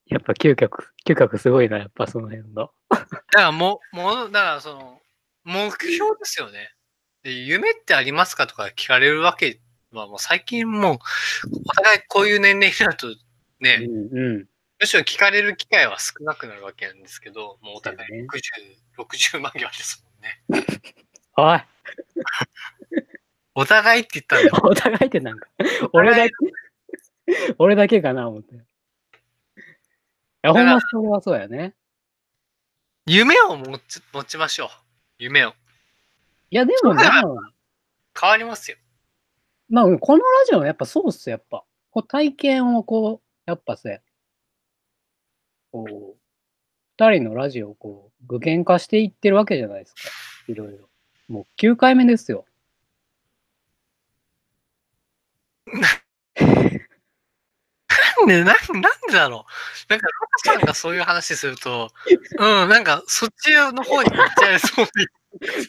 [0.06, 2.70] やっぱ嗅覚、嗅覚すごいな、やっぱその辺の。
[2.90, 5.00] だからもう、もう、だからその、
[5.44, 6.74] 目標ですよね。
[7.22, 9.60] で夢ってありますかとか聞かれるわけ
[9.92, 10.98] は、もう最近もう、
[11.66, 13.16] お互いこういう年齢になるとう
[13.60, 14.48] ね、んうん。
[14.80, 18.28] むしろ聞かれる機会は少なくなるわけなんですけど、もうお互いそうだね
[18.96, 20.78] 60、60万行ですもんね。
[21.36, 21.60] おい、
[23.54, 24.54] お互いって言ったんだよ。
[24.70, 25.48] お互いってなんか、
[25.92, 26.34] 俺だけ、
[27.58, 28.54] 俺だけかな、思って。
[28.54, 28.58] い
[30.42, 31.74] や、ほんまそれはそうやね。
[33.06, 34.68] 夢を持ち持ちましょう。
[35.18, 35.54] 夢を。
[36.50, 37.22] いや、でもな、
[38.18, 38.76] 変わりますよ。
[39.68, 41.64] まあ、このラジオはやっぱそうっす、やっぱ。
[41.90, 44.02] こう体験をこう、やっぱせ、
[45.72, 46.18] こう、
[46.98, 50.00] 二人のラジオをこう、具現化していってるわけじゃないですか。
[50.48, 50.88] いろいろ。
[51.28, 52.46] もう9回目ですよ。
[58.20, 59.46] なんで、なんなんでだろ
[59.88, 59.92] う。
[59.92, 61.90] なんか、ロカさんがそういう話すると、
[62.38, 64.90] うん、なんか、そっちの方に行っちゃいそうで、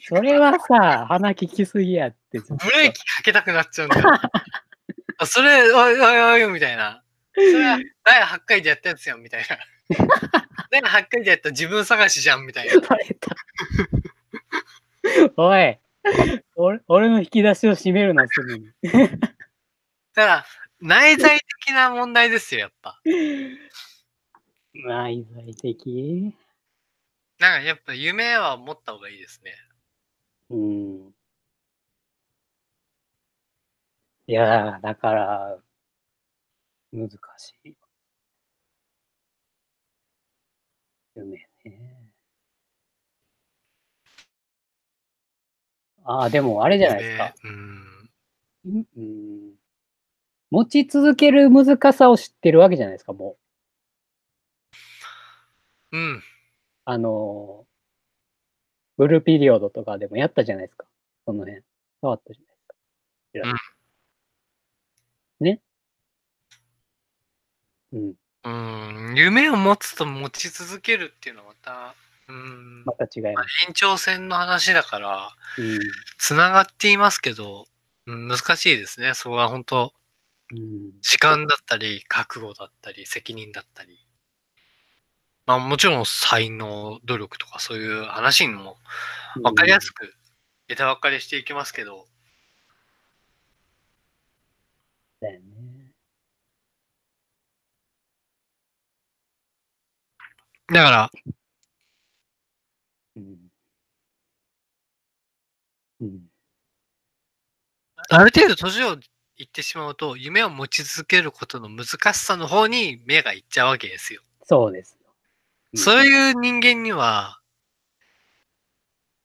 [0.07, 2.39] それはさ、鼻利きすぎやって。
[2.39, 4.09] ブレーキかけたくなっちゃうんだよ。
[5.17, 7.03] あそれ、おいおいおいみたいな。
[7.33, 9.57] それは第8回でやったやつやん、みたいな。
[10.71, 12.73] 第8回でやった自分探しじゃん、みたいな。
[15.35, 15.77] おい、
[16.55, 18.69] 俺俺の引き出しを閉めるな、すぐに。
[18.83, 19.07] だ
[20.15, 20.45] から、
[20.81, 23.01] 内在的な問題ですよ、やっぱ。
[24.73, 26.33] 内在的？
[27.39, 29.53] なんか、やっぱ夢は持った方がいいですね。
[30.49, 31.13] うん。
[34.27, 35.57] いやー、だから、
[36.91, 37.75] 難しい。
[41.15, 42.11] 夢ね。
[46.03, 47.33] ああ、でもあれじゃないですか。
[47.43, 49.48] うんうん
[50.51, 53.37] 持ち続ける難さを知ってるわけじゃないですか、も
[55.91, 55.97] う。
[55.97, 56.23] うん。
[56.85, 57.65] あの、
[58.97, 60.85] ブルーピリオドとかでもやったじゃないですか。
[61.25, 61.61] その辺。
[62.01, 62.55] 触ったじゃない
[63.33, 63.73] ですか。
[65.39, 65.61] ね。
[67.93, 68.13] うん。
[68.43, 69.15] うん。
[69.15, 71.95] 夢を持つと持ち続けるっていうのはまた、
[72.27, 72.83] うん。
[72.85, 73.65] また違います。
[73.67, 75.79] 延長線の話だから、うん。
[76.17, 77.67] つながっていますけど、
[78.05, 79.13] うん、難しいですね。
[79.13, 79.98] そこは本当うん。
[81.01, 83.99] 時間だったり、覚悟だったり、責任だったり。
[85.45, 88.77] まあもちろん才能、努力とかそういう話にも
[89.43, 90.13] 分かりやすく
[90.69, 92.07] 枝分かれしていきますけど、
[95.21, 95.93] だよね。
[100.67, 101.11] だから、
[103.15, 103.49] うん。
[105.99, 106.29] うん。
[108.09, 108.97] ある程度年を
[109.39, 114.21] いってしまうと、夢を持ち続けることの難しさの方に目がいっちゃうわけですよ。
[114.43, 114.97] そうです
[115.75, 117.39] そういう人間には、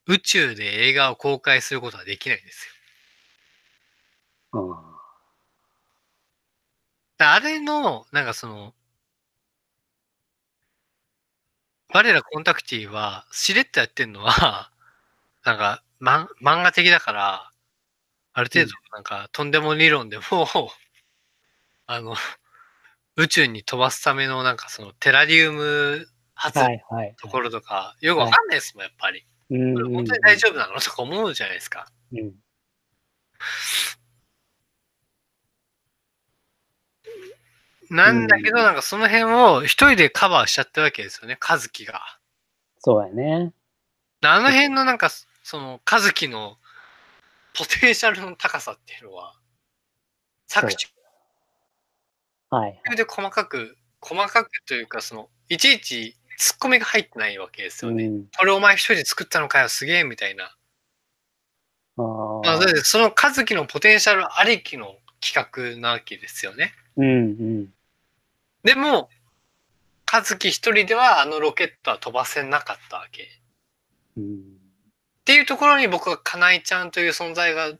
[0.06, 2.74] 宇宙で映画を公開することはできないんですよ。
[7.18, 8.74] あれの、なんかその、
[11.88, 14.70] 我らコンタクティは、しれっとやってんのは、
[15.44, 17.52] なんか、ま、漫画的だから、
[18.34, 20.24] ある程度、なんか、とんでも理論でも、
[21.86, 22.16] あの、
[23.16, 26.58] 宇宙に飛ばすための、なんかその、テラリウム発。
[27.16, 29.24] ところとか、よくわかんないですもん、やっぱり。
[29.50, 31.86] うんこれ本当に大丈夫なのとか思うじゃないですか。
[32.12, 32.34] うん。
[37.90, 42.00] なんだけど、なんかその辺を一人でカバーしちゃったわけですよね、和樹が。
[42.78, 43.52] そうやね。
[44.22, 45.10] あの辺のなんか、
[45.44, 46.56] その、和樹の
[47.56, 49.34] ポテンシャルの高さっていうのは、
[50.46, 50.88] 作中
[52.50, 52.80] はい。
[52.96, 58.06] で細かく、細かくというか、その、いちいちツッコミが入ってないわけですよね。
[58.06, 58.26] うん。
[58.36, 60.56] これお前一人で作ったのかよ、すげえ、みたいな。
[61.96, 62.98] あまあ、あそ。
[62.98, 66.72] の和樹のポテンシャルありきの企画なわけですよね。
[66.96, 67.74] うんうん。
[68.62, 69.08] でも、
[70.12, 73.22] 和樹一人ではあのロケットは飛ばせなかったわけ。
[73.22, 73.26] っ
[74.16, 74.63] うん。
[75.24, 77.72] ていうところに僕はかなえちゃんという存在が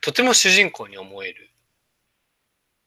[0.00, 1.50] とても主人公に思える。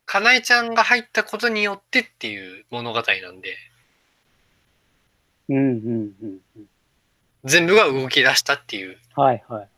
[0.06, 3.58] かなえちゃんが入ったことによってっていう物語なんで、
[5.50, 6.66] うんうんうんうん。
[7.44, 8.98] 全部が動き出したっていう。
[9.16, 9.70] はいはい。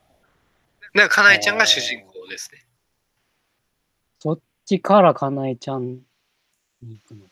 [0.94, 2.64] だからかなえちゃんが主人公ですね。
[4.20, 5.96] そっちからかなえちゃん
[6.82, 7.31] に行くのか。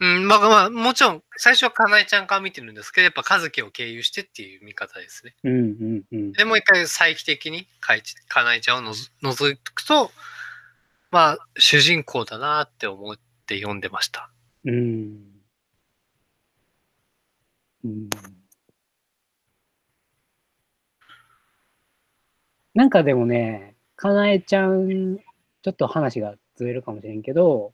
[0.00, 5.34] うん、まあまあ、もちろん最初はかなえちゃんから見てるんですけど、やっぱ和樹を経由してっていう見方ですね。
[5.44, 6.32] うんうんうん。
[6.32, 7.94] で、もう一回再帰的にか
[8.28, 10.10] かなえちゃんをのぞ覗くと、
[11.10, 13.16] まあ、主人公だなって思っ
[13.46, 14.30] て読んでました。
[14.64, 15.34] うん。
[17.84, 18.08] うん。
[22.74, 27.73] なんかでもね、かなえちゃん、ちょっと話がずれるかもしれんけど、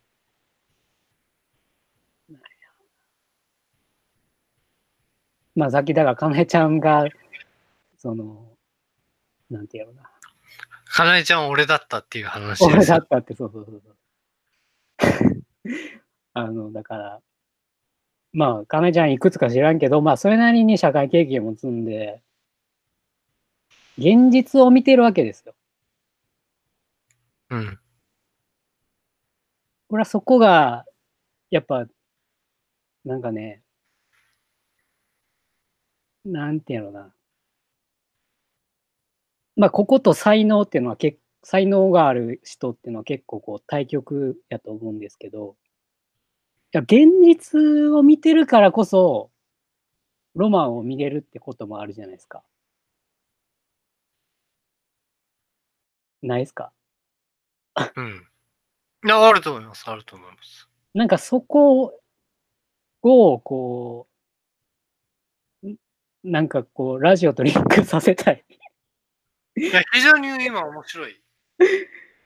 [5.54, 7.06] まあさっきだからかなえちゃんが、
[7.98, 8.46] その、
[9.50, 10.10] なんていうのかな。
[10.84, 12.98] かなえちゃんは俺だったっていう話俺だ。
[12.98, 13.96] ったって、そうそうそうそう。
[16.34, 17.20] あの、だから、
[18.32, 22.22] まあ、かなえちゃんいくつか知らんけど、まあ、それなりに社会経験も積んで、
[23.98, 25.54] 現実を見てるわけですよ。
[27.50, 27.78] うん。
[29.88, 30.86] 俺はそこが、
[31.50, 31.86] やっぱ、
[33.04, 33.62] なんかね、
[36.24, 37.14] なんていうのかな。
[39.56, 45.56] まあ、ここと才能っていうのは結才能がある人っていうのは結構こう対極やと思うんですけど、
[46.72, 47.58] いや、現実
[47.92, 49.30] を見てるからこそ、
[50.34, 52.42] ロマンを見れるってこともあるじゃないですか。
[56.22, 56.72] ないですか？
[57.96, 58.26] うん。
[59.06, 59.84] いや、あると思います。
[59.90, 60.68] あると思います。
[60.94, 61.94] なんかそこ
[63.02, 64.09] を、こう、ん
[66.24, 68.44] なんかこう、ラジオとリンクさせたい。
[69.56, 71.20] いや、非常に今面白い。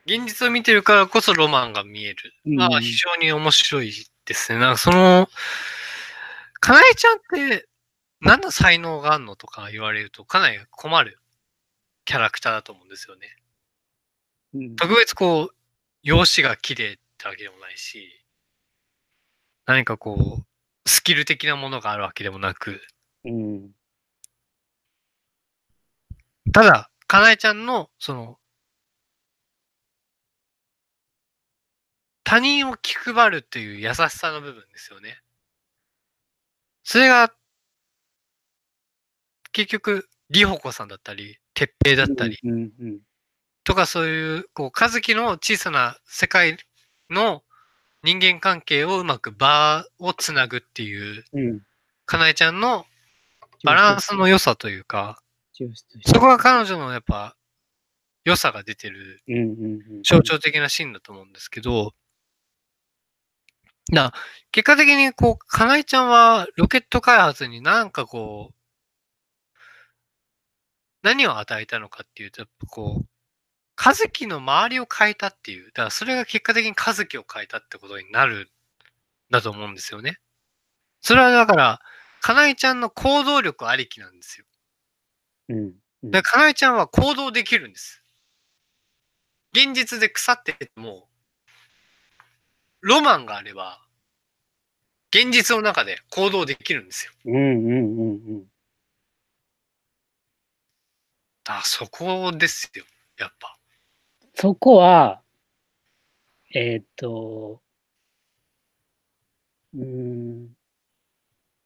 [0.06, 2.32] 現実を見てるからこそロマンが見える。
[2.44, 3.92] まあ、うん非常に面白い
[4.24, 4.58] ですね。
[4.58, 5.28] なんかその、
[6.60, 7.68] かなえちゃんって、
[8.20, 11.18] 何の才能があるのとか言われるとかなり困る
[12.04, 13.36] キャラクターだと思うんですよね。
[14.54, 15.54] うん特別こう、
[16.02, 18.24] 容姿が綺麗ってわけでもないし、
[19.66, 22.80] 何かこう、スキル的なものがあるわけでもなく、
[23.24, 23.70] うん。
[26.54, 28.38] ただ、かなえちゃんの、その、
[32.22, 35.20] 他人を気配るっていう優しさの部分ですよね。
[36.84, 37.34] それが、
[39.50, 42.38] 結局、リホコさんだったり、鉄平だったり、
[43.64, 46.56] とかそういう、こう、和樹の小さな世界
[47.10, 47.42] の
[48.04, 51.60] 人間関係をうまく場をつなぐっていう、うん。
[52.06, 52.86] かなえちゃんの
[53.64, 55.20] バランスの良さというか、
[56.06, 57.36] そこが彼女のやっぱ
[58.24, 59.22] 良さが出てる。
[60.04, 61.94] 象徴的なシーンだと思うんですけど、
[63.90, 64.12] な、
[64.50, 68.54] 結果的にこう、かなえちゃんはロケット開発になんかこう、
[71.02, 73.06] 何を与えたのかっていうと、やっぱこう、
[73.84, 78.48] 和樹の周りを変えたっていう、だからそれが結果的に和樹を変えたってことになるん
[79.30, 80.18] だと思うんですよね。
[81.02, 81.80] それはだから、
[82.22, 84.46] かなえちゃんの行動力ありきなんですよ。
[85.48, 85.74] うん。
[86.04, 88.02] だかなえちゃんは行動できるんです。
[89.54, 91.08] 現実で腐ってても、
[92.82, 93.80] ロマンがあれば、
[95.10, 97.12] 現実の中で行動できるんですよ。
[97.24, 98.44] うんうんうんうん。
[101.44, 102.84] だからそこですよ、
[103.18, 103.58] やっぱ。
[104.34, 105.22] そこは、
[106.54, 107.60] えーっと、
[109.74, 110.54] うーん、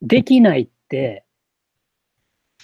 [0.02, 1.24] できないって、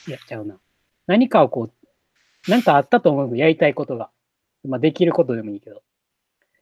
[0.07, 0.59] いや、ちゃうな。
[1.07, 4.11] 何かをこう、なんかあったと思うやりたいことが。
[4.67, 5.83] まあ、できることでもいいけど。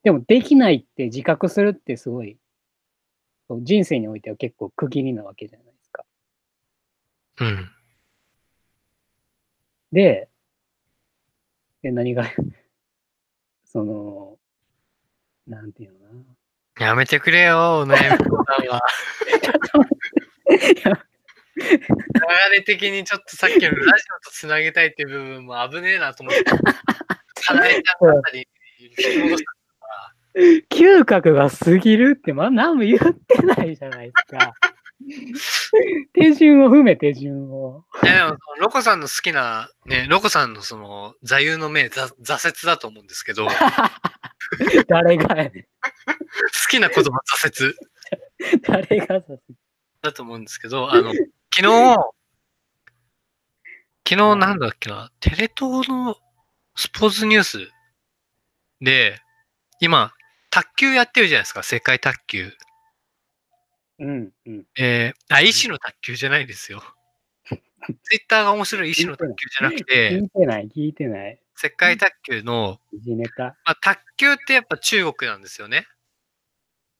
[0.02, 2.36] でも、できないって自覚するってすごい、
[3.48, 6.04] 人生においては結構区切りなわけじゃないですか。
[7.40, 7.70] うん。
[9.92, 10.28] で、
[11.82, 12.24] で何が、
[13.64, 14.38] その、
[15.46, 16.14] なんていうのか
[16.80, 16.86] な。
[16.86, 18.80] やめてくれよ、お悩み相談は。
[21.70, 21.78] 流
[22.52, 26.44] れ的にちょっとさっきのラジオとつなげたいっていう部分も危ねえなと思って。
[26.44, 28.48] かなえちゃんだったり、
[30.70, 34.54] 嗅覚が過ぎるって、まあ、何も言ってないじゃないですか。
[36.14, 37.84] 手順を踏め、手順を。
[38.02, 43.52] いやでも、ロコさんの好きな、ね、ロコさんのその座右の銘、ざ挫折だと思うんですけど、好
[44.88, 45.66] 誰がやねん。
[46.72, 47.74] きな言葉、挫
[48.48, 49.26] 折誰がさ
[50.00, 51.12] だと思うんですけど、あの、
[51.62, 51.94] 昨日、
[54.08, 56.16] 昨日なんだっけな、テレ東の
[56.74, 57.70] スポーツニュース
[58.80, 59.20] で、
[59.78, 60.12] 今、
[60.50, 62.50] 卓球やってるじゃないですか、世界卓球。
[64.00, 64.66] うん、うん。
[64.76, 66.82] えー、あ、医師の卓球じゃないですよ。
[67.46, 67.54] ツ
[68.16, 71.40] イッターが面白い医師の卓球じゃなく聞て、いてない、聞いてない。
[71.54, 72.80] 世界卓球の。
[73.46, 75.86] まあ、卓球ってやっぱ中国なんですよね。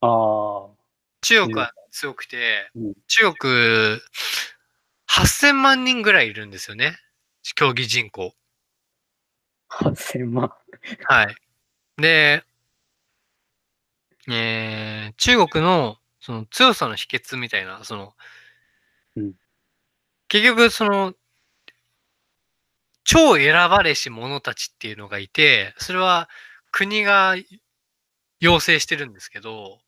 [0.02, 0.81] ああ。
[1.22, 4.00] 中国は強くて、うん中国
[5.08, 6.96] 8000万人ぐらいいるんですよね。
[7.54, 8.34] 競技人口。
[9.68, 10.52] 8000万。
[11.04, 11.34] はい。
[12.00, 12.44] で、
[14.28, 18.14] えー中国のその強さの秘訣みたいな、その、
[19.16, 19.32] うん
[20.28, 21.12] 結局その、
[23.04, 26.30] 超選ばれし者たちっていうのがいて、それは
[26.70, 27.36] 国が
[28.40, 29.81] 要請してるんですけど、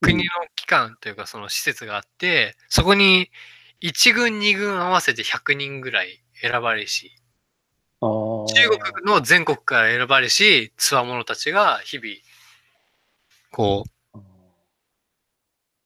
[0.00, 0.22] 国の
[0.54, 3.30] 機関というかその施設があって、そこに
[3.82, 7.12] 1軍2軍合わせて100人ぐらい選ばれし。
[8.00, 12.08] 中国の全国から選ばれし、つわものたちが日々、
[13.50, 13.84] こ
[14.14, 14.18] う、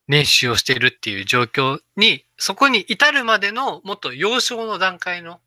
[0.08, 5.40] 練習をしているっていう状況に、そこに至るまでのもっと幼少の段階の、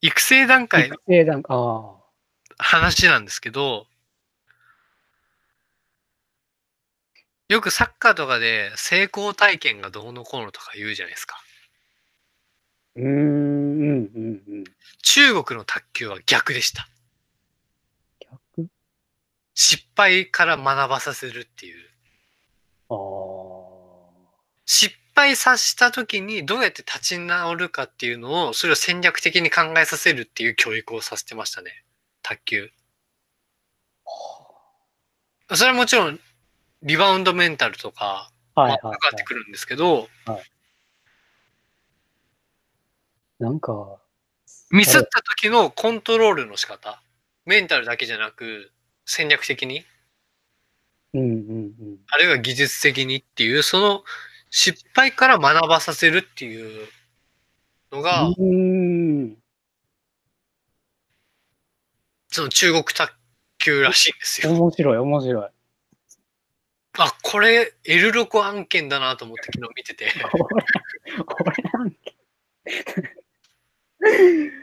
[0.00, 1.96] 育成段階の育成段あ
[2.58, 3.86] 話なんですけど、
[7.52, 11.36] よくサッカーとかで成功体験がどうのこうのとか言うじゃないですか。
[11.36, 11.40] あ。
[12.96, 14.64] うーん、うん、うん、うん。
[15.02, 16.88] 中国の卓球は逆でした。
[18.56, 18.70] 逆？
[19.54, 21.90] 失敗から学ばさせるっていう。
[22.88, 22.96] ああ。
[24.64, 31.84] 失敗させた時にどうやって立ち直るかっていうのを、それを戦略的に考えさせるっていう教育をさせてましたね。
[32.22, 32.70] 卓球。
[35.54, 36.18] それはもちろん、
[36.82, 40.08] リバウンドメンタルとか、はい、はい、まあかかってくるんですけど、
[43.38, 43.98] なんか、
[44.70, 47.02] ミスった時のコントロールの仕方、
[47.44, 48.70] メンタルだけじゃなく、
[49.04, 49.84] 戦略的に、
[51.14, 51.98] うん、うん、うん。
[52.08, 54.04] あるいは技術的にっていう、その
[54.50, 56.88] 失敗から学ばさせるっていう
[57.90, 59.36] のが、うーん。
[62.28, 63.12] その中国卓
[63.58, 64.52] 球らしいんですよ。
[64.52, 65.50] 面白い、面白い。
[66.98, 70.12] あ、これ、エルロコ案件だなと思って昨日見てて。
[70.34, 70.54] 俺、
[71.40, 72.14] 俺案件。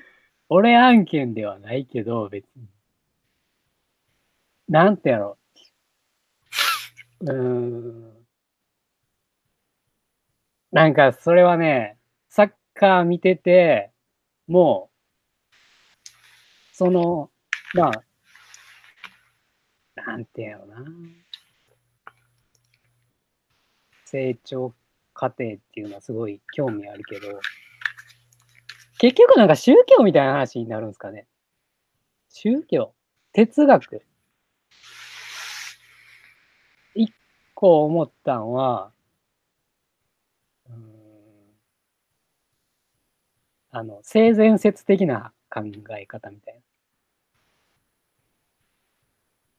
[0.50, 2.68] 俺案件ではないけど、別に。
[4.68, 5.38] なんてやろ
[7.22, 7.26] う。
[7.26, 8.26] うーん。
[10.72, 11.98] なんか、それはね、
[12.30, 13.92] サッカー見てて、
[14.48, 16.06] もう、
[16.74, 17.32] その、
[17.74, 18.04] まあ、
[19.96, 20.86] なんてやろうな。
[24.12, 24.74] 成長
[25.14, 27.40] 過程っていうのはすごい興味あるけど、
[28.98, 31.28] 結局なんか宗教みたいな話になるんですかね。
[32.30, 32.94] 宗教？
[33.34, 34.02] 哲学？
[36.96, 37.14] 一
[37.54, 38.92] 個思ったんは、
[43.72, 45.62] あの、性善説的な考
[46.00, 46.60] え方みたい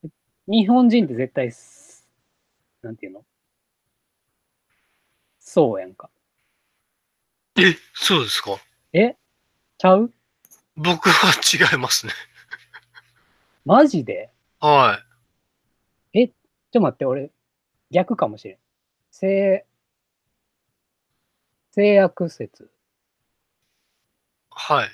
[0.02, 0.10] な。
[0.48, 1.52] 日本人って絶対、
[2.82, 3.24] なんていうの？
[5.52, 6.08] そうやんか。
[7.58, 8.56] え、そうですか？
[8.92, 9.16] え？
[9.78, 10.12] ちゃう？
[10.76, 11.32] 僕は
[11.72, 12.12] 違いますね。
[13.64, 14.30] マジで？
[14.60, 15.00] は
[16.28, 16.30] ちょっ
[16.70, 17.32] と待って、俺、
[17.90, 18.58] 逆かもしれん。
[19.10, 19.66] 性、
[21.72, 22.62] 性悪説。
[22.62, 22.66] い。
[24.50, 24.88] はい。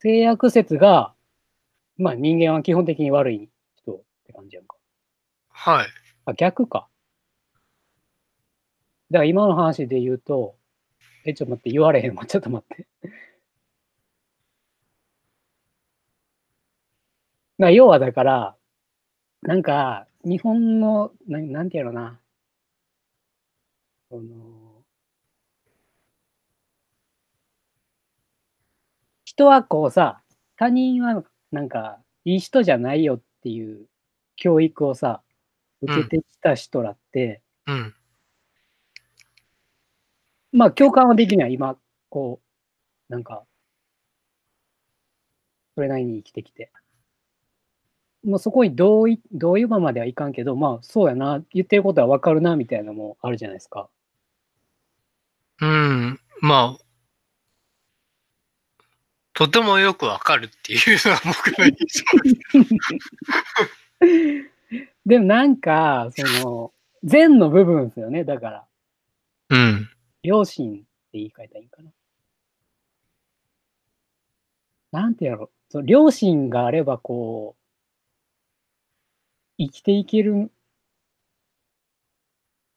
[0.00, 1.14] 性悪説が、
[1.96, 4.76] まあ人間は基本的に悪い人って感じやんか。
[5.48, 5.86] はい。
[6.26, 6.88] あ、逆か。
[9.10, 10.54] だから今の話で言うと、
[11.24, 12.24] え、ちょっと待って、言われへんわ。
[12.26, 12.86] ちょっと待って。
[17.58, 18.56] な要はだから、
[19.42, 22.20] なんか、日本の、なんなんてやろな。
[24.10, 24.84] その、
[29.24, 30.22] 人はこうさ、
[30.56, 33.86] 他人はなんか、いい人じゃないよっていう
[34.36, 35.22] 教育をさ、
[35.82, 37.94] 受けてきた人らって、うん。
[40.58, 41.76] まあ共感はできない、今、
[42.10, 42.40] こ
[43.08, 43.44] う、なんか、
[45.76, 46.72] それなりに生きてきて。
[48.24, 53.88] もうそこに同意、同意馬まではいかんけど、まあそうやな、言ってることはわかるな、みたいなのもあるじゃないですか。
[55.60, 56.20] うん。
[56.40, 56.84] まあ、
[59.34, 62.30] とてもよくわかるっていうのが僕の印象で
[64.00, 64.50] す。
[65.06, 66.72] でもなんか、その、
[67.04, 68.66] 善の部分ですよね、だから。
[69.50, 69.90] うん。
[70.22, 71.90] 良心って言い換えたらいいんかな。
[74.90, 77.62] なんてやろその良心があればこう、
[79.58, 80.50] 生きていける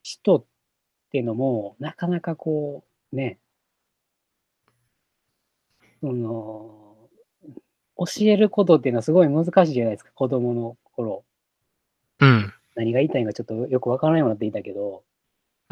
[0.02, 0.44] 人っ
[1.10, 3.38] ていうのも、なかなかこう、ね、
[6.00, 6.96] その、
[7.96, 11.24] 教えることっていうのはすごい難しいじゃないですか、子供の頃。
[12.20, 12.52] うん。
[12.74, 15.04] 何が言いたいのかちょっとよくわからないようになっていたけど、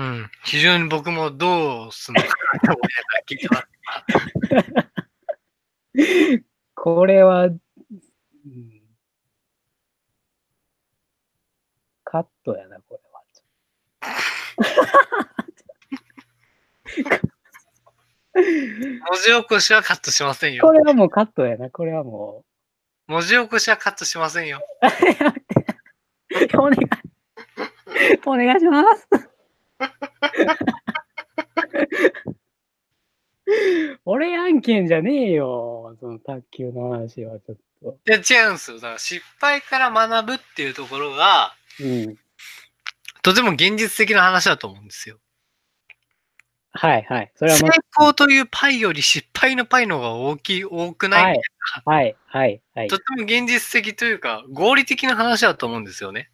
[0.01, 0.31] うん。
[0.45, 3.57] 非常に僕もどうすんのかなと思いながら聞いてま
[5.93, 6.45] す。
[6.75, 7.61] これは、うん
[12.03, 13.21] カットやな、これは。
[18.43, 20.65] 文字起こしはカットしませんよ。
[20.65, 22.43] これはもうカットやな、これはも
[23.07, 24.61] 文字起こしはカットしませんよ。
[26.55, 26.59] う。
[26.59, 26.79] お願い。
[28.27, 29.30] お願いします。
[34.05, 37.99] 俺案件じゃねえよ、その卓球の話はちょっと。
[38.07, 38.77] いや、違うんですよ。
[38.77, 42.17] だから失敗から学ぶっていうところが、うん。
[43.23, 45.19] とても現実的な話だと思うんですよ。
[46.73, 47.33] はいはい。
[47.35, 51.41] それは成ま功というパイより失敗のパイの方が大きい、多くない
[51.85, 52.89] はいはいはい。
[52.89, 56.30] とても現実的というか、合理的な話だと思うんですよね。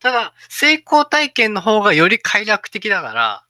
[0.00, 3.46] ただ、成功体験の方がより快楽的だから、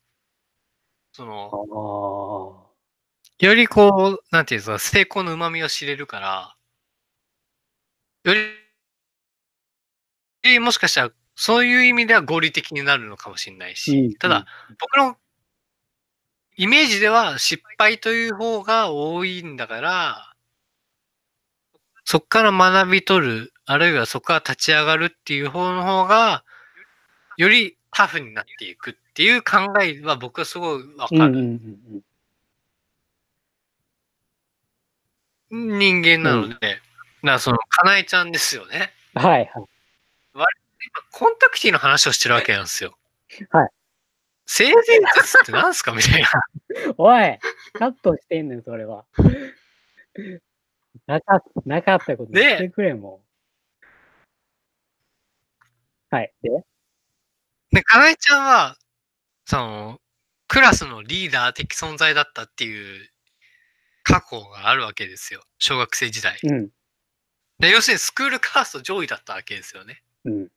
[1.13, 6.57] その、あよりこう、なんていうんですか、成功の旨味を知れるから、
[8.25, 8.35] よ
[10.43, 14.47] り、もしかしたら、そういう意味では合理的になるのかもしれないーし、ただ、、
[14.81, 15.17] 僕の
[16.57, 20.36] イメージでは失敗という方が多いんだから、
[22.07, 26.45] そこから学び取る、あるいはそこから立ち上がるっていう方の方が、
[27.37, 31.19] よりタフになっていくっていう考えは僕はすごいわかる。
[31.19, 31.41] うんうんうん
[31.93, 32.01] うん
[35.49, 36.79] 人間なので、だか
[37.23, 38.93] らその、かなえちゃんですよね。
[39.15, 39.65] はいはい。
[40.35, 40.45] 今
[41.13, 42.99] コンタクティの話をしてるわけなんですよ。
[43.51, 43.69] はい。
[44.47, 44.75] 性善
[45.15, 45.93] 説って何すか？
[45.93, 46.29] みたいな。
[46.99, 47.39] おい
[47.75, 49.05] カットしてんねん、それは。
[51.07, 53.27] なかなかったこと言ってくれ、もう。
[56.11, 56.33] はい。
[56.43, 56.51] で？
[57.73, 58.77] で、かなえちゃんは、
[59.45, 60.01] その、
[60.49, 63.11] クラスのリーダー的存在だったっていう
[64.05, 65.43] 過去があるわけですよ。
[65.59, 66.39] 小学生時代。
[66.45, 66.69] うん。
[67.59, 70.03] で要するにスクールカースト上位だったわけですよね。
[70.25, 70.49] うん。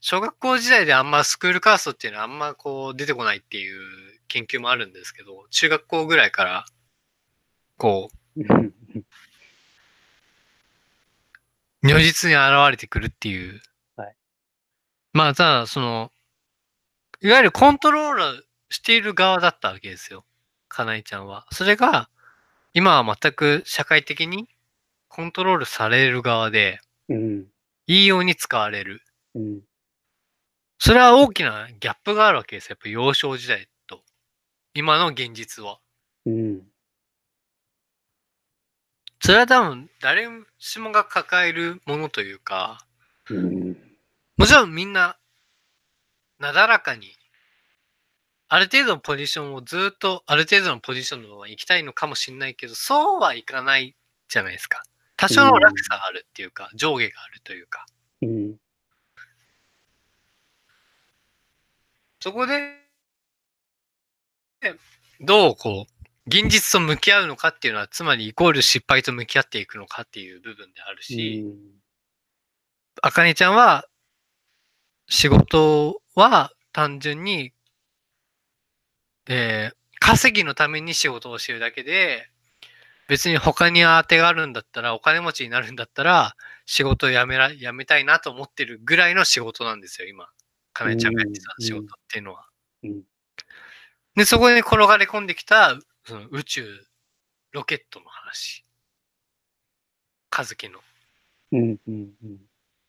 [0.00, 3.80] 小学校時代であんまスクールカーストっていうのはあんまこう出てこないっていう
[4.28, 6.64] 研究もあるんですけど、中学校ぐらいから、
[7.76, 8.72] こう、うん
[11.82, 13.60] 如実に現れてくるっていう。
[13.96, 14.14] はい
[15.12, 16.12] まあ、ただ、その、
[17.20, 20.24] いわゆるコントロールしている側だったわけですよ。
[20.68, 21.46] かなえちゃんは。
[21.52, 22.08] それが、
[22.72, 24.48] 今は全く社会的に
[25.08, 27.46] コントロールされる側で、うん。
[27.86, 29.02] いいように使われる。
[29.34, 29.60] うん。
[30.78, 32.70] それは大きなギャップがあるわけですよ。
[32.70, 34.02] やっぱ幼少時代と。
[34.72, 35.80] 今の現実は。
[36.24, 36.62] うん。
[39.20, 40.26] それは多分誰
[40.58, 42.86] しもが抱えるものというか、
[43.28, 43.76] うん。
[44.38, 45.18] もちろんみんな、
[46.38, 47.12] なだらかに、
[48.48, 53.94] ある程度のポジションをずっと、ある程度のポジションのまま行きたいのかもしれないけど、そうはいかない
[54.28, 54.82] じゃないですか。
[55.16, 57.84] 多少の落差があるっていうか、上下があるというか。
[58.22, 58.56] うん。
[62.20, 62.76] そこで、
[65.20, 65.99] どうこう、
[66.32, 71.44] 現実と向き合うのかっていうのは、つまりイコール失敗と向き合っていくのかっていう部分であるし、
[73.02, 73.86] あかねちゃんは、
[75.08, 77.52] 仕事は単純に、
[79.28, 82.30] えー稼ぎのために仕事をしてるだけで、
[83.06, 90.28] 別に他に当てがあるんだったら、お金持ちになるんだったら、仕事を辞めら、辞めたいなと思ってるぐらいの仕事なんですよ、今。
[90.72, 92.46] かなえちゃんがやってた仕事っていうのは。
[92.82, 93.02] うん
[94.16, 95.78] で、そこに転がり込んできた、
[96.10, 96.86] その宇宙、
[97.52, 98.64] ロケットの話。
[100.36, 100.80] 和樹の。
[101.52, 101.78] うん。
[101.86, 102.10] うん。
[102.24, 102.38] うん。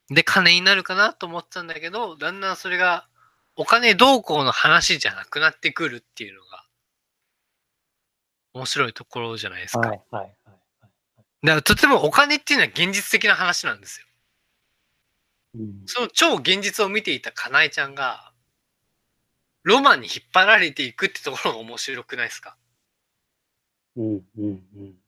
[0.09, 3.07] で、金になるかなと思ってたんだけど、だんだんそれが、
[3.55, 6.65] お金どうこうの話じゃなくなってくるっていうのが、
[8.53, 9.87] 面白いところじゃないですか。
[9.87, 10.01] はい。
[10.09, 10.23] はい。
[10.23, 10.35] はい。
[11.43, 14.07] だからとてもお金っていうのは現実的な話なんですよ。
[15.53, 15.83] うん。
[15.85, 18.33] その超現実を見ていたかなえちゃんが、
[19.61, 22.57] ロマンに引っ張られていくってところが面白くないですか？
[23.95, 24.25] うん。
[24.37, 24.45] うん。
[24.75, 25.01] うん。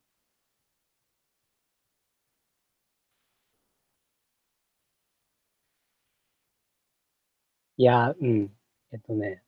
[7.78, 8.52] いや、うん。
[8.92, 9.44] えっとね、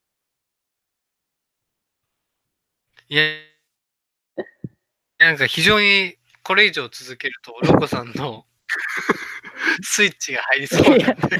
[3.09, 3.23] いや、
[5.17, 8.45] なんか非常にこれ以上続けると、ロコさんの
[9.83, 11.39] スイッチが入りそうなんで。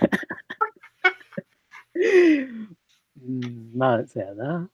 [3.22, 4.70] うん、まあ、そうやな。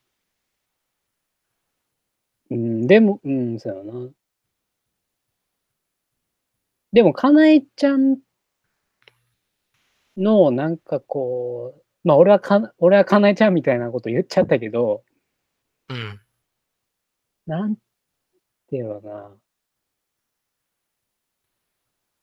[2.52, 4.10] うん、でも、うん、そうやな。
[6.92, 8.18] でも、かなえちゃん
[10.18, 15.02] の、なんかこう、まあ、俺はか、俺はかなえちゃんみたいなこと言っちゃったけど、
[15.88, 16.20] うん。
[17.46, 17.76] なん
[18.68, 19.30] ていうのかな。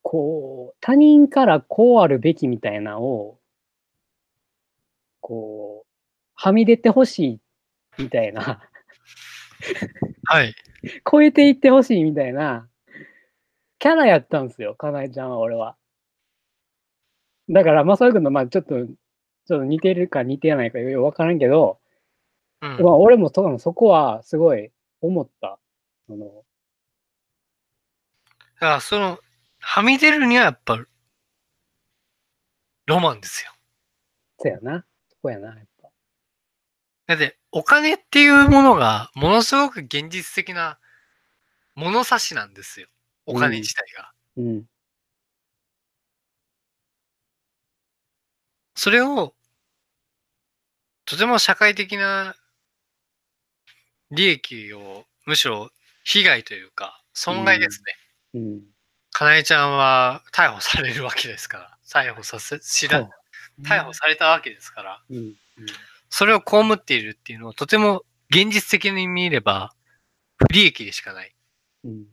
[0.03, 3.39] こう、他人からこうあるべきみたいなのを、
[5.21, 5.89] こう、
[6.35, 7.19] はみ出てほし
[7.97, 8.68] いみたいな、
[10.25, 10.55] はい。
[11.09, 12.69] 超えていってほしいみたいな、
[13.79, 15.75] キャラやったんですよ、かなえちゃんは、俺は。
[17.49, 18.87] だから、まさくんの、まあちょっと、ちょっ
[19.47, 21.79] と似てるか似てないかよくわからんけど、
[22.61, 22.77] うん。
[22.83, 25.59] まあ俺もそそこはすごい思った。
[26.07, 26.43] その、
[28.59, 29.17] だからその、
[29.59, 30.85] はみ出るにはやっぱ、
[32.85, 33.51] ロマンですよ。
[34.37, 34.85] そうやな。
[35.09, 35.89] そこやな、やっぱ。
[37.07, 40.77] だって、お金っていうものが、ものすごく現実的な
[41.75, 42.87] 物差しなんですよ。
[43.25, 44.11] お金自体が。
[44.37, 44.65] うん。
[48.75, 49.33] それを、
[51.05, 52.35] とても社会的な
[54.11, 55.69] 利益を、むしろ
[56.03, 57.81] 被害というか、損害です
[58.33, 58.39] ね。
[58.39, 58.61] うん。
[59.11, 61.77] かなえちゃんは逮捕されるわけですから。
[61.87, 63.09] 逮捕させ、知ら、
[63.63, 65.03] 逮捕されたわけですから。
[65.09, 65.35] うん。
[66.09, 69.73] それを被っているっていうのはとても現実的に見れば
[70.37, 71.35] 不利益でしかない。
[71.85, 72.07] うん。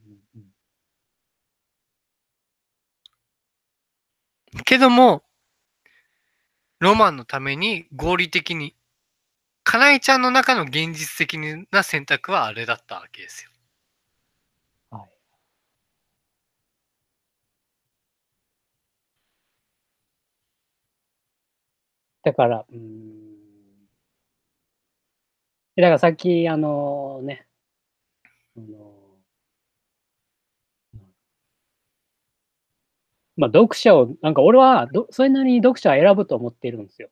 [4.65, 5.23] けども、
[6.79, 8.75] ロマンのために合理的に、
[9.63, 11.37] かなえちゃんの中の現実的
[11.71, 13.51] な選択はあれだったわけですよ。
[14.91, 15.09] はい。
[22.23, 23.26] だから、うん。
[25.77, 27.47] だからさっき、あのね、
[28.57, 28.93] あの
[33.37, 37.09] まあ、読者を、なんか俺はど、それなりに読者は選ぶと思ってるんですよ。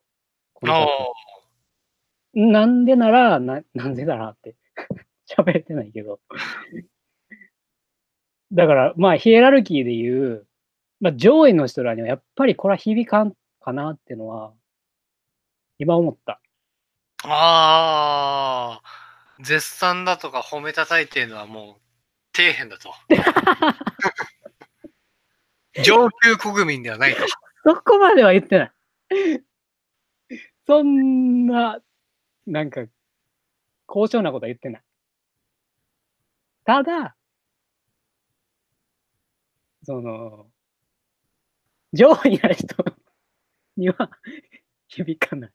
[2.34, 4.56] なんでなら、な、 なんでだなって。
[5.30, 6.20] 喋れてないけど。
[8.52, 10.48] だから、まあ、ヒエラルキーで言う、
[11.00, 14.54] まあ、上位の人らにはやっぱりこれは響かんかなっていうのは、
[15.78, 16.42] 今思った。
[17.28, 18.84] ああ、
[19.40, 21.82] 絶賛だとか褒めたたいてるのはもう
[22.38, 22.94] 底辺だと。
[25.84, 27.22] 上級国民ではないと。
[27.64, 28.72] そこまでは言ってない。
[30.68, 31.82] そんな、
[32.46, 32.86] なんか、
[33.86, 34.84] 高尚なことは言ってない。
[36.64, 37.18] ただ、
[39.84, 40.48] その、
[41.94, 42.76] 上位な人
[43.78, 44.10] には
[44.88, 45.52] 響かない。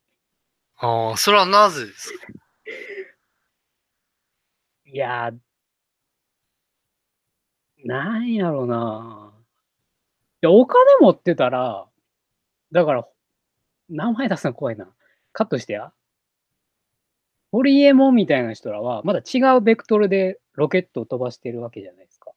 [0.83, 2.27] ああ、それはなぜですか？
[4.85, 5.37] いやー、
[7.85, 9.31] なんやろな。
[10.41, 11.87] いや、お金持ってたら、
[12.71, 13.07] だから、
[13.89, 14.91] 名前出すの怖いな。
[15.33, 15.93] カットしてや。
[17.51, 22.31] ホリエモンみたいな人らは、まだ違うベクトルでロケットを飛ばしてるわけじゃないですか。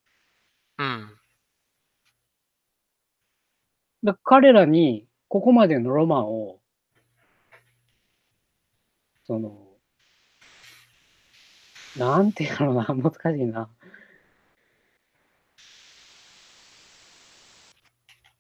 [0.78, 1.10] うん。
[4.02, 6.60] だ彼らに、ここまでのロマンを、
[9.26, 9.76] その、
[11.96, 13.68] なんてやろうな、 難しいな。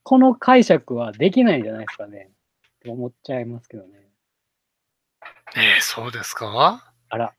[0.02, 2.30] この解釈はできないんじゃないですかね。
[2.30, 4.10] って思っちゃいますけどね。
[5.56, 6.92] ええそうですか？
[7.08, 7.34] あら。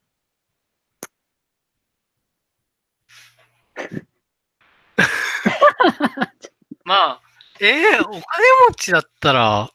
[6.83, 7.21] まあ、
[7.59, 8.21] ええお金
[8.69, 9.69] 持ちだったら、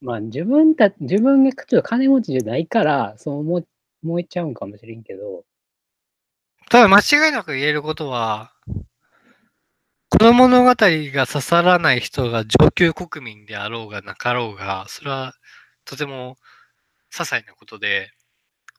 [0.00, 3.64] まあ自分た、自分がちょっと金持ちじゃないから、そう思い
[4.04, 5.44] 思えちゃうんかもしれんけど、
[6.70, 8.52] ただ間違いなく言えることは、
[10.10, 15.34] この物語が刺さらない人が上級国民であろうがなかろうが、それは
[15.84, 16.36] とても
[17.12, 18.10] 些細なことで、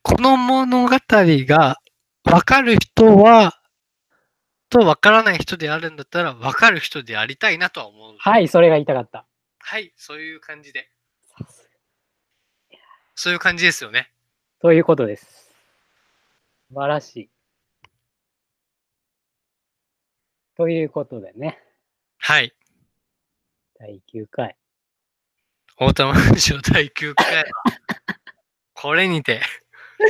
[0.01, 1.78] この物語が
[2.24, 3.59] わかる人は、
[4.70, 8.15] とわからない人であるんだったら、わかる人でありたいなとは思う。
[8.20, 9.26] はい、それが言いたかった。
[9.57, 10.89] はい、そういう感じで。
[13.22, 14.09] そういう感じですよね。
[14.61, 15.51] そういうことです。
[16.70, 17.30] 素晴らしい。
[20.55, 21.59] ということでね、
[22.17, 22.55] はい。
[23.78, 24.55] 第9回。
[25.76, 27.43] 大玉文章第9回。
[28.74, 29.41] これにて。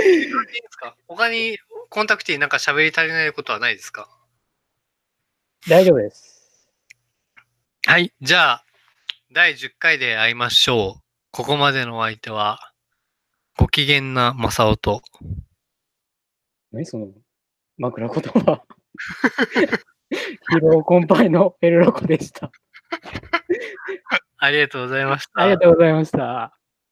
[0.05, 0.29] いいで
[0.69, 1.57] すか他に
[1.89, 4.07] コンタクティなんか喋り足りないことはないですか？
[5.67, 6.69] 大丈夫です。
[7.87, 8.13] はい。
[8.21, 8.65] じゃあ、
[9.31, 11.03] 第10回で会いましょう。
[11.31, 12.68] ここまでのお相手は、
[13.59, 15.01] ご機嫌な正雄と、
[16.71, 17.09] 何その
[17.77, 18.63] 枕言葉。
[20.53, 22.53] 疲労困憊のエルロコでした。
[24.37, 25.41] ありがとうございました。
[25.41, 26.58] ありがとうございました。